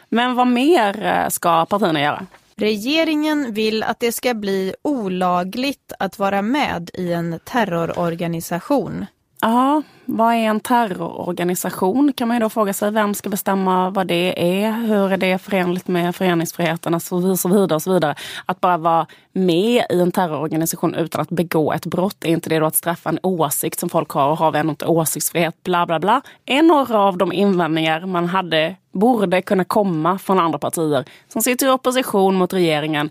[0.10, 2.26] Men vad mer eh, ska partierna göra?
[2.56, 9.06] Regeringen vill att det ska bli olagligt att vara med i en terrororganisation.
[9.42, 12.92] Ja, vad är en terrororganisation kan man ju då fråga sig.
[12.92, 14.72] Vem ska bestämma vad det är?
[14.72, 17.76] Hur är det förenligt med föreningsfriheten och så så vidare.
[17.76, 18.16] Och så vidare.
[18.46, 22.60] Att bara vara med i en terrororganisation utan att begå ett brott, är inte det
[22.60, 25.86] då att straffa en åsikt som folk har och har vi ändå inte åsiktsfrihet, bla
[25.86, 26.22] bla bla.
[26.46, 31.68] är några av de invändningar man hade, borde kunna komma från andra partier som sitter
[31.68, 33.10] i opposition mot regeringen.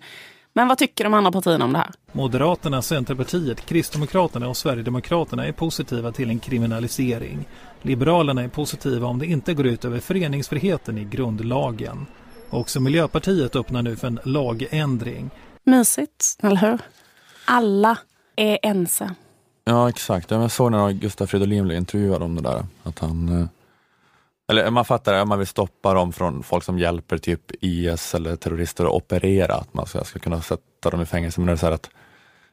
[0.56, 1.90] Men vad tycker de andra partierna om det här?
[2.12, 7.44] Moderaterna, Centerpartiet, Kristdemokraterna och Sverigedemokraterna är positiva till en kriminalisering.
[7.82, 12.06] Liberalerna är positiva om det inte går ut över föreningsfriheten i grundlagen.
[12.50, 15.30] Också Miljöpartiet öppnar nu för en lagändring.
[15.64, 16.78] Mysigt, eller hur?
[17.44, 17.98] Alla
[18.36, 19.14] är ense.
[19.64, 22.66] Ja exakt, jag såg när Gustav Fridolin blev intervjuad om det där.
[22.82, 23.46] Att han, eh,
[24.48, 28.84] eller man fattar man vill stoppa dem från folk som hjälper typ IS eller terrorister
[28.84, 31.40] att operera, att man ska, ska kunna sätta dem i fängelse.
[31.40, 31.90] Men det är så här att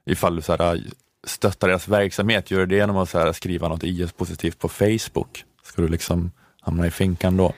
[0.06, 0.82] ifall du så här,
[1.23, 5.82] stöttar deras verksamhet, gör det genom att så här, skriva något IS-positivt på Facebook, ska
[5.82, 7.54] du liksom hamna i finkan då.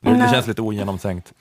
[0.00, 1.32] Det, det känns lite ogenomtänkt.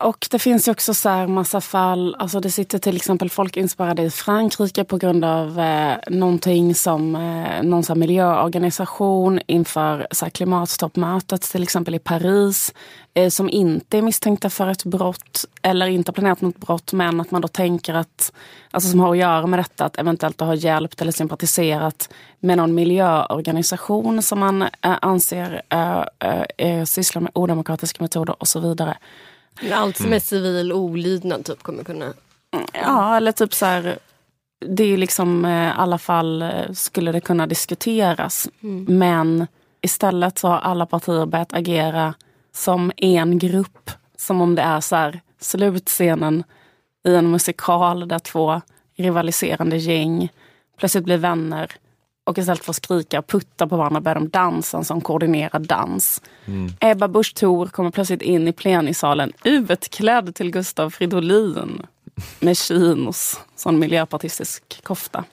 [0.00, 3.56] Och det finns ju också så här massa fall, alltså det sitter till exempel folk
[3.56, 10.06] inspärrade i Frankrike på grund av eh, någonting som eh, någon så här miljöorganisation inför
[10.10, 12.74] så här klimattoppmötet till exempel i Paris
[13.14, 17.20] eh, som inte är misstänkta för ett brott eller inte har planerat något brott men
[17.20, 18.32] att man då tänker att,
[18.70, 22.08] alltså som har att göra med detta, att eventuellt ha hjälpt eller sympatiserat
[22.40, 28.48] med någon miljöorganisation som man eh, anser eh, eh, eh sysslar med odemokratiska metoder och
[28.48, 28.96] så vidare.
[29.72, 32.12] Allt som är civil olydnad typ kommer kunna...
[32.72, 33.98] Ja, eller typ så här.
[34.66, 38.48] Det är ju liksom eh, i alla fall eh, skulle det kunna diskuteras.
[38.86, 39.46] Men
[39.80, 42.14] istället så har alla partier börjat agera
[42.52, 43.90] som en grupp.
[44.16, 46.44] Som om det är så här slutscenen
[47.04, 48.60] i en musikal där två
[48.96, 50.28] rivaliserande gäng
[50.78, 51.70] plötsligt blir vänner.
[52.30, 55.66] Och istället för att skrika och putta på varandra börjar de dansa en sån koordinerad
[55.66, 56.22] dans.
[56.80, 61.86] Ebba Busch Thor kommer plötsligt in i plenisalen utklädd till Gustav Fridolin
[62.40, 65.24] med chinos, sån miljöpartistisk kofta.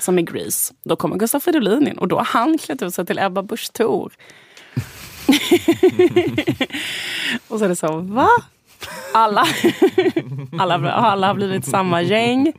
[0.00, 0.74] Som i Grease.
[0.82, 3.72] Då kommer Gustav Fridolin in och då har han klätt ut sig till Ebba Busch
[3.72, 4.12] Thor.
[7.48, 8.28] och så är det så, va?
[9.14, 9.46] Alla,
[10.58, 12.52] alla, alla har blivit samma gäng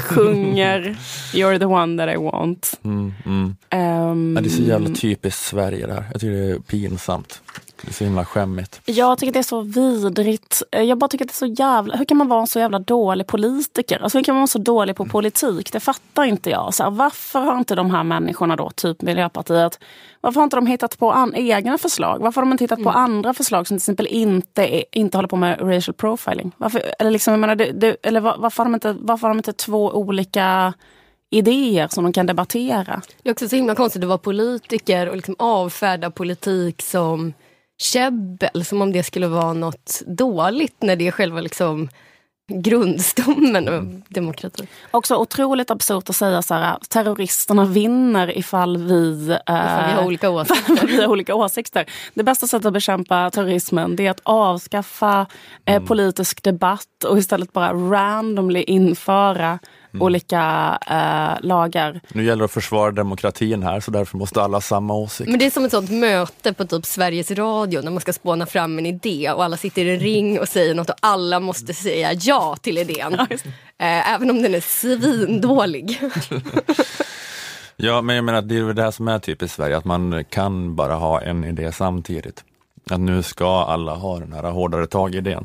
[0.00, 0.96] sjunger
[1.32, 2.80] You're the one that I want.
[2.84, 3.56] Mm, mm.
[3.70, 6.04] Ehm, Ja, det är så jävla typiskt Sverige där.
[6.12, 7.42] Jag tycker det är pinsamt.
[7.82, 8.80] Det är så himla skämmigt.
[8.84, 10.62] Jag tycker det är så vidrigt.
[10.72, 11.96] Eh, Jag bara tycker att det är så jävla...
[11.96, 13.98] Hur kan man vara en så jävla dålig politiker?
[14.02, 15.72] Alltså hur kan man vara så dålig på politik?
[15.72, 16.74] Det fattar inte jag.
[16.74, 19.78] Så här, varför har inte de här människorna då, typ Miljöpartiet,
[20.20, 22.18] varför har inte de hittat på an- egna förslag?
[22.20, 25.28] Varför har de inte hittat på andra förslag som till exempel inte, är, inte håller
[25.28, 26.52] på med racial profiling?
[26.56, 29.34] Varför, eller liksom, jag menar, det, det, eller var- varför har, de inte, varför har
[29.34, 30.74] de inte två olika
[31.30, 33.02] idéer som de kan debattera?
[33.22, 37.32] Det är också så himla konstigt att vara politiker och liksom avfärda politik som
[37.82, 38.64] käbbel.
[38.64, 41.88] Som om det skulle vara något dåligt när det är själva liksom
[42.52, 44.66] grundstommen av demokrati.
[44.90, 50.04] Också otroligt absurt att säga så här, terroristerna vinner ifall vi, eh, Ifall vi har
[50.06, 50.86] olika åsikter.
[50.86, 51.86] vi har olika åsikter.
[52.14, 55.26] Det bästa sättet att bekämpa terrorismen det är att avskaffa
[55.64, 59.58] eh, politisk debatt och istället bara randomly införa
[60.00, 62.00] olika eh, lagar.
[62.08, 65.30] Nu gäller det att försvara demokratin här så därför måste alla ha samma åsikt.
[65.30, 68.46] Men det är som ett sånt möte på typ Sveriges Radio när man ska spåna
[68.46, 71.74] fram en idé och alla sitter i en ring och säger något och alla måste
[71.74, 73.14] säga ja till idén.
[73.78, 76.00] Eh, Även om den är svindålig.
[77.76, 80.76] Ja, men jag menar det är det här som är typiskt Sverige, att man kan
[80.76, 82.44] bara ha en idé samtidigt.
[82.90, 85.44] Att nu ska alla ha den här hårdare tag-idén.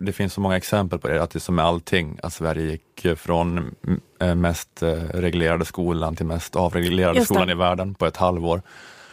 [0.00, 2.70] Det finns så många exempel på det, att det är som med allting, att Sverige
[2.70, 3.74] gick från
[4.20, 8.62] eh, mest eh, reglerade skolan till mest avreglerade skolan i världen på ett halvår.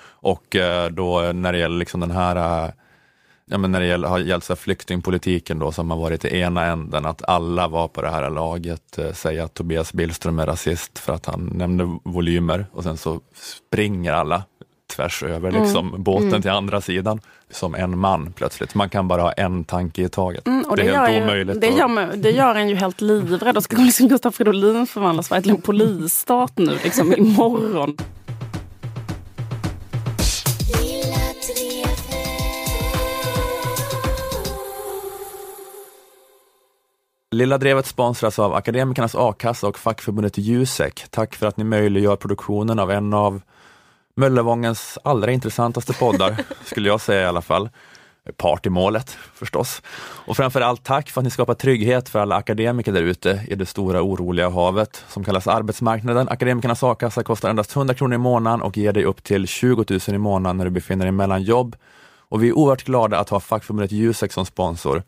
[0.10, 2.72] Och eh, då när det gäller liksom den här
[3.46, 6.66] Ja, men när det gäller, har gällt så flyktingpolitiken då som har varit i ena
[6.66, 11.14] änden, att alla var på det här laget, säga att Tobias Billström är rasist för
[11.14, 14.44] att han nämnde volymer och sen så springer alla
[14.92, 18.76] tvärs över liksom, båten till andra sidan som en man plötsligt.
[18.76, 20.48] Man kan bara ha en tanke i taget.
[20.48, 21.62] Mm, och det, det, är gör helt ju, omöjligt.
[21.62, 23.56] det, att- gör, mig- det gör en ju helt livrädd.
[23.56, 27.98] Då ska liksom Gustav Fridolin förvandla Sverige till en polisstat nu liksom imorgon.
[37.32, 41.06] Lilla Drevet sponsras av Akademikernas A-kassa och fackförbundet Jusek.
[41.10, 43.42] Tack för att ni möjliggör produktionen av en av
[44.22, 47.70] Möllevångens allra intressantaste poddar, skulle jag säga i alla fall.
[48.38, 49.82] Partymålet förstås.
[50.02, 53.66] Och framförallt tack för att ni skapar trygghet för alla akademiker där ute i det
[53.66, 56.30] stora oroliga havet som kallas arbetsmarknaden.
[56.30, 60.00] Akademikernas a-kassa kostar endast 100 kronor i månaden och ger dig upp till 20 000
[60.08, 61.76] i månaden när du befinner dig mellan jobb.
[62.18, 65.04] Och vi är oerhört glada att ha fackförbundet Jusek som sponsor.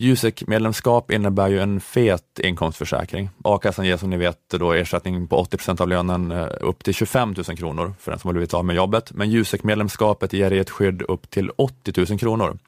[0.00, 3.30] Jusek-medlemskap innebär ju en fet inkomstförsäkring.
[3.44, 7.34] A-kassan ger som ni vet då ersättning på 80% av lönen eh, upp till 25
[7.48, 9.12] 000 kronor för den som har blivit av med jobbet.
[9.12, 12.58] Men Jusek-medlemskapet ger dig ett skydd upp till 80 000 kronor.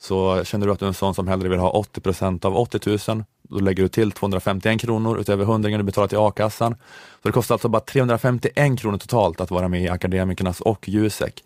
[0.00, 3.12] Så känner du att du är en sån som hellre vill ha 80% av 80
[3.14, 6.74] 000, då lägger du till 251 kronor utöver hundringen du betalar till a-kassan.
[7.22, 11.44] Så det kostar alltså bara 351 kronor totalt att vara med i Akademikernas och Jusek.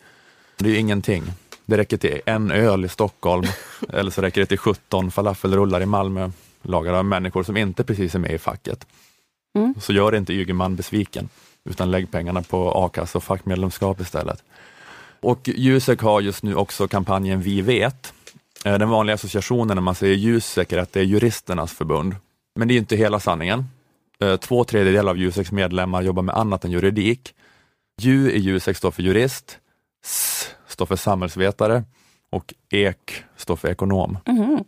[0.58, 1.22] Det är ju ingenting.
[1.66, 3.44] Det räcker till en öl i Stockholm
[3.92, 6.30] eller så räcker det till 17 falafelrullar i Malmö,
[6.62, 8.86] lagade av människor som inte precis är med i facket.
[9.58, 9.74] Mm.
[9.80, 11.28] Så gör inte Ygeman besviken,
[11.64, 14.42] utan lägg pengarna på a-kassa och fackmedlemskap istället.
[15.20, 18.12] Och Jusek har just nu också kampanjen Vi vet.
[18.64, 22.16] Eh, Den vanliga associationen när man säger Jusek är att det är juristernas förbund.
[22.58, 23.64] Men det är inte hela sanningen.
[24.20, 27.34] Eh, Två tredjedelar av Juseks medlemmar jobbar med annat än juridik.
[28.00, 29.58] Ju i Jusek står för jurist,
[30.04, 31.84] S står för samhällsvetare
[32.32, 34.18] och ek står för ekonom.
[34.26, 34.64] Mhm.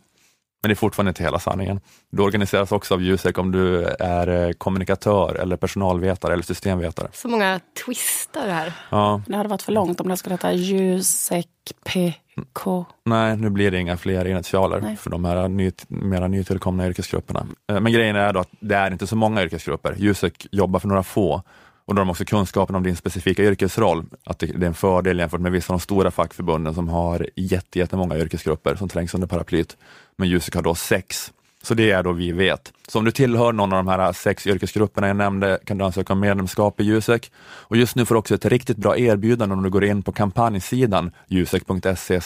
[0.61, 1.79] Men det är fortfarande inte hela sanningen.
[2.11, 7.07] Du organiseras också av Jusek om du är eh, kommunikatör eller personalvetare eller systemvetare.
[7.13, 8.73] Så många twistar här.
[8.89, 11.47] Ja, Det hade varit för långt om det skulle heta Jusek
[11.85, 12.85] PK.
[13.05, 14.95] nej, nu blir det inga fler initialer Nej.
[14.97, 17.45] för de här ny, mera nytillkomna yrkesgrupperna.
[17.71, 19.95] Eh, Men grejen är då att det är inte så många yrkesgrupper.
[19.97, 21.43] Jusek jobbar för några få
[21.89, 24.05] och då har de också kunskapen om din specifika yrkesroll.
[24.25, 27.79] Att det, är en fördel jämfört med vissa av de stora fackförbunden som har jätte,
[27.79, 29.77] jättemånga yrkesgrupper som trängs under paraplyt.
[30.15, 31.33] Men Jusek har då sex.
[31.63, 32.73] Så det är då vi vet.
[32.87, 36.13] Så om du tillhör någon av de här sex yrkesgrupperna jag nämnde kan du ansöka
[36.13, 37.31] om medlemskap i Jusek.
[37.41, 40.11] Och just nu får du också ett riktigt bra erbjudande om du går in på
[40.11, 42.19] kampanjsidan jusek.se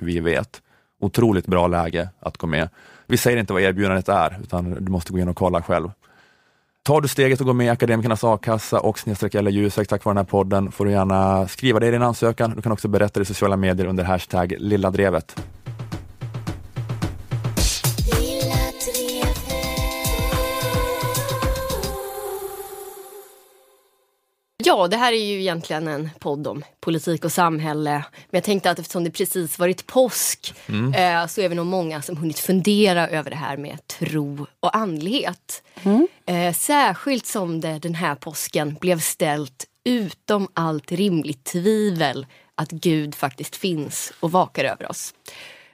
[0.00, 0.62] vi vet.
[1.00, 2.68] Otroligt bra läge att gå med.
[3.06, 5.90] Vi säger inte vad erbjudandet är, utan du måste gå in och kolla själv.
[6.90, 10.12] Tar du steget och går med i Akademikernas a-kassa och snedstreck eller Jusek tack vare
[10.12, 12.52] den här podden får du gärna skriva det i din ansökan.
[12.56, 15.42] Du kan också berätta det i sociala medier under hashtag lilladrevet.
[24.64, 27.90] Ja, det här är ju egentligen en podd om politik och samhälle.
[27.90, 30.94] Men jag tänkte att eftersom det precis varit påsk Mm.
[30.94, 34.76] eh, så är vi nog många som hunnit fundera över det här med tro och
[34.76, 35.62] andlighet.
[36.26, 43.14] Eh, särskilt som det den här påsken blev ställt utom allt rimligt tvivel att Gud
[43.14, 45.14] faktiskt finns och vakar över oss.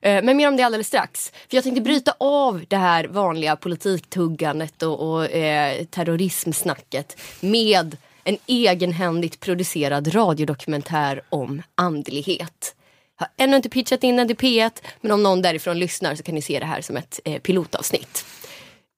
[0.01, 1.33] Eh, Men mer om det alldeles strax.
[1.49, 7.97] För jag tänkte bryta av det här vanliga politiktuggandet och, och eh, terrorismsnacket med
[8.27, 12.75] en egenhändigt producerad radiodokumentär om andlighet.
[13.19, 14.71] Jag har ännu inte pitchat in den till P1
[15.01, 18.27] men om någon därifrån lyssnar så kan ni se det här som ett eh, pilotavsnitt.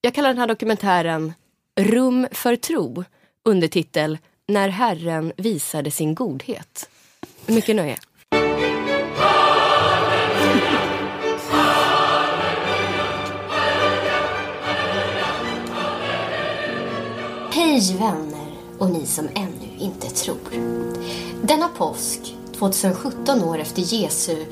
[0.00, 1.32] Jag kallar den här dokumentären
[1.80, 3.04] Rum för tro
[3.44, 6.88] undertitel När Herren visade sin godhet.
[7.46, 7.96] Mycket nöje.
[17.52, 18.37] Hej vänner
[18.78, 20.38] och ni som ännu inte tror.
[21.42, 24.44] Denna påsk, 2017 år efter Jesu,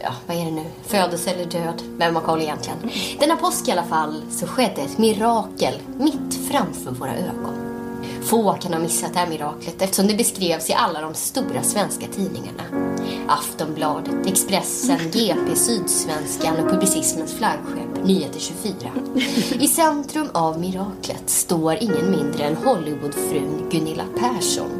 [0.00, 2.78] ja vad är det nu, födelse eller död, vem har koll egentligen?
[3.20, 7.63] Denna påsk i alla fall så skedde ett mirakel mitt framför våra ögon.
[8.24, 12.06] Få kan ha missat det här miraklet eftersom det beskrevs i alla de stora svenska
[12.06, 12.62] tidningarna.
[13.28, 18.74] Aftonbladet, Expressen, GP, Sydsvenskan och Publicismens flaggskepp Nyheter 24.
[19.60, 24.70] I centrum av miraklet står ingen mindre än Hollywoodfrun Gunilla Persson.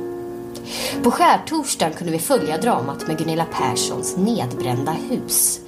[1.03, 5.61] På skärtorsdagen kunde vi följa dramat med Gunilla Perssons nedbrända hus.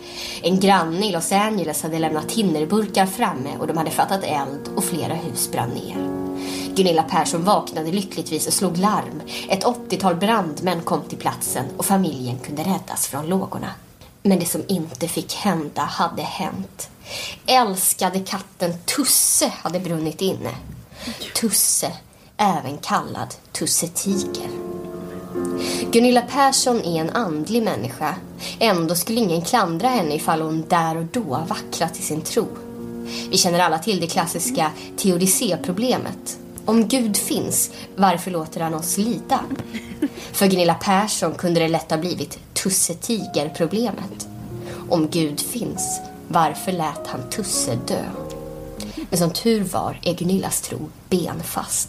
[0.42, 4.84] En granne i Los Angeles hade lämnat tinnerburkar framme och de hade fattat eld och
[4.84, 6.25] flera hus brann ner.
[6.76, 9.22] Gunilla Persson vaknade lyckligtvis och slog larm.
[9.48, 13.70] Ett 80-tal brandmän kom till platsen och familjen kunde räddas från lågorna.
[14.22, 16.90] Men det som inte fick hända hade hänt.
[17.46, 20.50] Älskade katten Tusse hade brunnit inne.
[21.40, 21.92] Tusse,
[22.36, 24.50] även kallad Tusse Tiger.
[25.90, 28.14] Gunilla Persson är en andlig människa.
[28.58, 32.46] Ändå skulle ingen klandra henne ifall hon där och då vacklat i sin tro.
[33.30, 36.38] Vi känner alla till det klassiska teodicéproblemet.
[36.66, 39.40] Om Gud finns, varför låter han oss lida?
[40.32, 44.28] För Gunilla Persson kunde det lätt ha blivit Tusse Tiger-problemet.
[44.88, 48.04] Om Gud finns, varför lät han Tusse dö?
[49.10, 50.78] Men som tur var är Gunillas tro
[51.10, 51.88] benfast.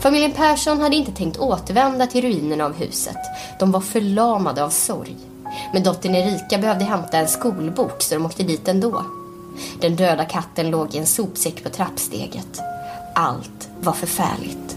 [0.00, 3.18] Familjen Persson hade inte tänkt återvända till ruinerna av huset.
[3.58, 5.16] De var förlamade av sorg.
[5.72, 9.04] Men dottern Erika behövde hämta en skolbok så de åkte dit ändå.
[9.80, 12.60] Den döda katten låg i en sopsäck på trappsteget.
[13.18, 14.76] Allt var förfärligt.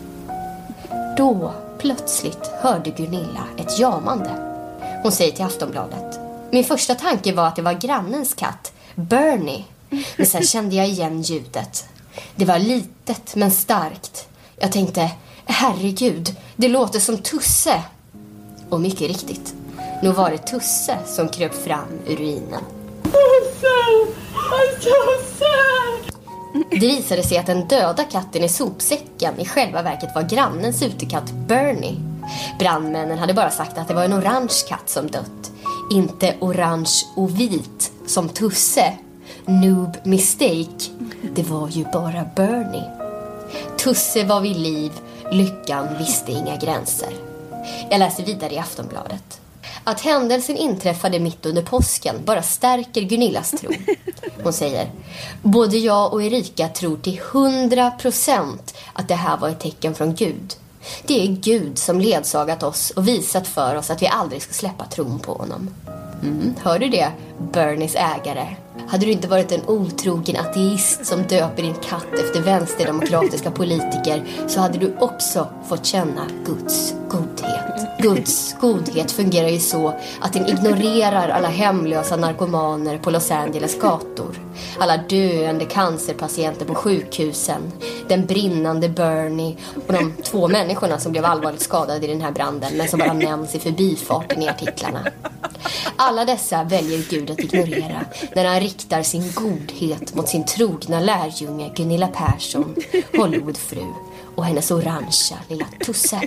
[1.18, 4.30] Då, plötsligt, hörde Gunilla ett jamande.
[5.04, 6.20] Hon säger till Aftonbladet.
[6.52, 9.66] Min första tanke var att det var grannens katt, Bernie.
[10.18, 11.86] Men sen kände jag igen ljudet.
[12.36, 14.28] Det var litet men starkt.
[14.56, 15.12] Jag tänkte,
[15.46, 17.84] herregud, det låter som Tusse.
[18.70, 19.54] Och mycket riktigt,
[20.04, 22.64] nog var det Tusse som kröp fram ur ruinen.
[26.54, 31.32] Det visade sig att den döda katten i sopsäcken i själva verket var grannens utekatt
[31.32, 31.96] Bernie.
[32.60, 35.52] Brandmännen hade bara sagt att det var en orange katt som dött.
[35.92, 38.94] Inte orange och vit som Tusse.
[39.46, 40.92] Noob mistake.
[41.36, 42.92] Det var ju bara Bernie.
[43.78, 44.92] Tusse var vid liv,
[45.32, 47.10] lyckan visste inga gränser.
[47.90, 49.42] Jag läser vidare i Aftonbladet.
[49.90, 53.72] Att händelsen inträffade mitt under påsken bara stärker Gunillas tro.
[54.44, 54.92] Hon säger,
[55.42, 60.16] både jag och Erika tror till hundra procent att det här var ett tecken från
[60.16, 60.56] Gud.
[61.04, 64.86] Det är Gud som ledsagat oss och visat för oss att vi aldrig ska släppa
[64.86, 65.70] tron på honom.
[66.24, 67.12] Mm, hör du det,
[67.52, 68.56] Bernies ägare?
[68.88, 74.60] Hade du inte varit en otrogen ateist som döper din katt efter vänsterdemokratiska politiker så
[74.60, 78.00] hade du också fått känna Guds godhet.
[78.02, 84.40] Guds godhet fungerar ju så att den ignorerar alla hemlösa narkomaner på Los Angeles gator.
[84.80, 87.72] Alla döende cancerpatienter på sjukhusen.
[88.08, 89.58] Den brinnande Bernie
[89.88, 93.14] och de två människorna som blev allvarligt skadade i den här branden men som bara
[93.14, 95.00] nämns i förbifarten i artiklarna.
[95.96, 98.06] Alla dessa väljer Gud att ignorera
[98.36, 102.76] när han riktar sin godhet mot sin trogna lärjunge Gunilla Persson,
[103.18, 103.94] Hollywoodfru
[104.36, 106.22] och hennes orangea lilla Tusse.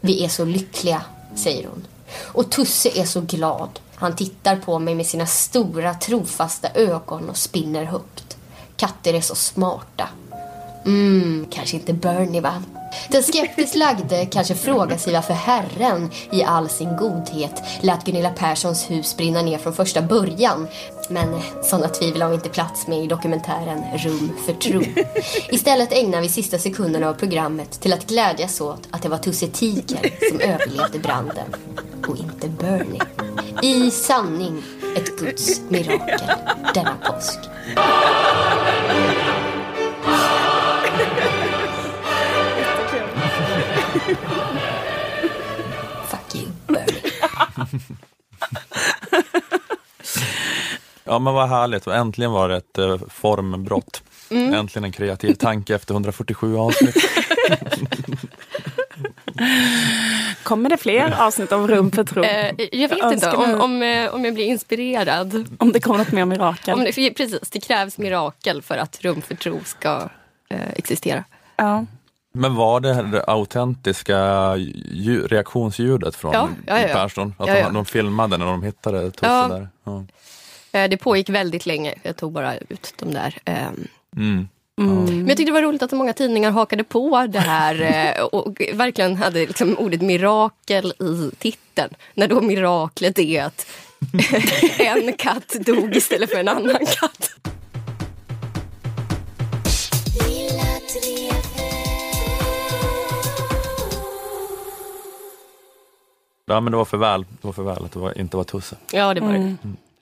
[0.00, 1.02] Vi är så lyckliga,
[1.34, 1.86] säger hon.
[2.22, 3.80] Och Tusse är så glad.
[3.94, 8.36] Han tittar på mig med sina stora trofasta ögon och spinner högt.
[8.76, 10.08] Katter är så smarta.
[10.84, 12.62] Mm, kanske inte Bernie va?
[13.08, 18.90] Den skeptiskt lagde kanske frågar sig varför Herren i all sin godhet lät Gunilla Perssons
[18.90, 20.68] hus brinna ner från första början.
[21.08, 24.82] Men sådana tvivel har vi inte plats med i dokumentären Rum för tro.
[25.48, 29.46] Istället ägnar vi sista sekunderna av programmet till att glädjas åt att det var Tusse
[29.46, 31.54] Tiger som överlevde branden
[32.08, 33.02] och inte Bernie.
[33.62, 34.62] I sanning
[34.96, 36.20] ett Guds mirakel
[36.74, 37.38] denna påsk.
[46.08, 47.02] Fuck you, Bernie.
[51.06, 54.02] Ja men vad härligt, äntligen var det ett eh, formbrott.
[54.30, 54.54] Mm.
[54.54, 56.96] Äntligen en kreativ tanke efter 147 avsnitt.
[60.42, 62.24] Kommer det fler avsnitt av Rum för tro?
[62.24, 65.46] Eh, jag vet Jag inte om, om, eh, om jag blir inspirerad.
[65.58, 66.74] Om det kommer något mer mirakel?
[66.74, 70.08] Om det, precis, det krävs mirakel för att rum för tro ska
[70.50, 71.24] eh, existera.
[71.56, 71.84] Ja.
[72.32, 74.16] Men var det det autentiska
[74.56, 76.94] lju- reaktionsljudet från Ja, ja, ja, ja.
[76.94, 77.34] Persson?
[77.38, 77.68] Att Ja, de, ja.
[77.70, 79.48] de filmade när de hittade Tusse Ja.
[79.48, 79.68] där?
[80.76, 81.94] Eh, det pågick väldigt länge.
[82.02, 83.38] Jag tog bara ut de där.
[83.44, 83.88] ehm.
[84.16, 84.48] Mm.
[84.78, 87.82] Men jag tyckte det var roligt att så många tidningar hakade på det här
[88.16, 91.94] eh, och verkligen hade liksom ordet mirakel i titeln.
[92.14, 93.66] När då miraklet är att
[94.78, 97.30] en katt dog istället för en annan katt.
[106.46, 108.44] Ja men det var för väl, det var för väl att det var, inte var
[108.44, 108.76] Tusse.
[108.92, 109.56] Ja, det var Mm.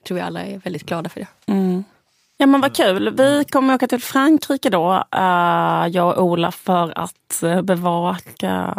[0.04, 1.26] Tror jag alla är väldigt glada för det.
[2.36, 3.14] Ja men vad kul.
[3.16, 8.74] Vi kommer åka till Frankrike då, eh, jag och Ola, för att eh, bevaka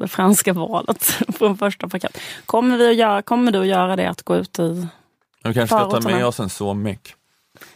[0.00, 1.04] det franska valet
[1.38, 2.18] från första paket.
[2.46, 4.86] Kommer, vi att göra, kommer du att göra det, att gå ut i...
[5.44, 7.14] Vi kanske ska ta med oss en såmick.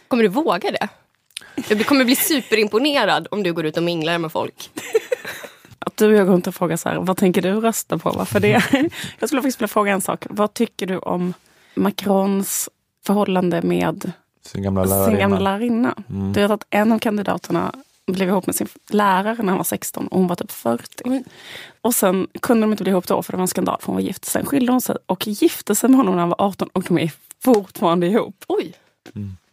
[0.07, 0.87] Kommer du våga det?
[1.67, 4.71] Jag kommer bli superimponerad om du går ut och minglar med folk.
[5.79, 8.09] Att du och jag går runt och frågar så här, vad tänker du rösta på?
[8.09, 8.63] Varför det?
[9.19, 10.25] jag skulle faktiskt vilja fråga en sak.
[10.29, 11.33] Vad tycker du om
[11.75, 12.69] Macrons
[13.05, 14.11] förhållande med
[14.45, 15.19] Sin gamla sin lärarinna.
[15.19, 15.95] gamla lärarinna?
[16.09, 16.33] Mm.
[16.33, 17.73] Du vet att en av kandidaterna
[18.07, 21.23] blev ihop med sin lärare när han var 16 och hon var typ 40.
[21.81, 23.95] Och sen kunde de inte bli ihop då för det var en skandal för hon
[23.95, 24.25] var gift.
[24.25, 26.97] Sen skilde hon sig och gifte sig med honom när han var 18 och de
[26.97, 27.11] är
[27.43, 28.43] fortfarande ihop.
[28.47, 28.73] Oj,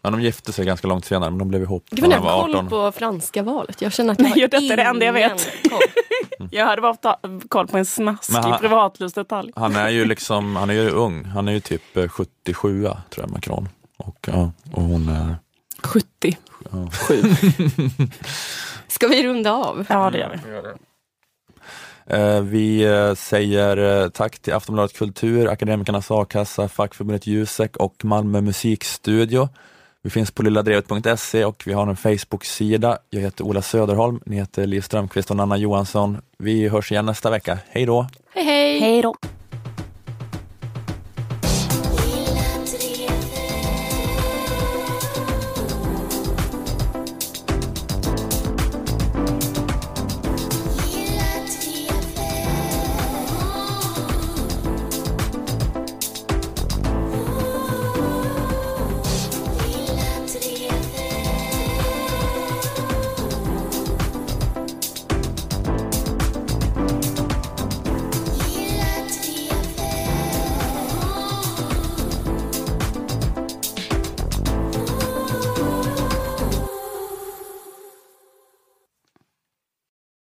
[0.02, 2.20] Ja, de gifte sig ganska långt senare men de blev ihop gud när ni de
[2.20, 2.68] har var koll 18.
[2.68, 3.82] på franska valet.
[3.82, 5.70] Jag känner att jag Nej, har detta är det enda jag ingen vet.
[5.70, 5.78] koll.
[6.50, 7.16] Jag hade bara
[7.48, 9.52] koll på en snaskig han- privatlust detalj.
[9.56, 11.24] Han är ju liksom, han är ju ung.
[11.24, 12.96] Han är ju typ eh, 77 tror
[13.26, 13.68] jag, Macron.
[13.96, 15.36] Och, ja, och hon är...
[15.82, 16.38] 70.
[16.72, 16.90] Ja.
[18.88, 19.86] Ska vi runda av?
[19.88, 20.70] Ja, det gör vi.
[22.16, 28.40] Eh, Vi eh, säger eh, tack till Aftonbladet Kultur, Akademikernas A-kassa, fackförbundet Jusek och Malmö
[28.40, 29.48] musikstudio.
[30.02, 32.98] Vi finns på lilladrevet.se och vi har en Facebook-sida.
[33.10, 36.18] Jag heter Ola Söderholm, ni heter Liv Strömqvist och Nanna Johansson.
[36.38, 37.58] Vi hörs igen nästa vecka.
[37.68, 38.06] Hej då!
[38.34, 38.80] Hej hej!
[38.80, 39.14] Hej då.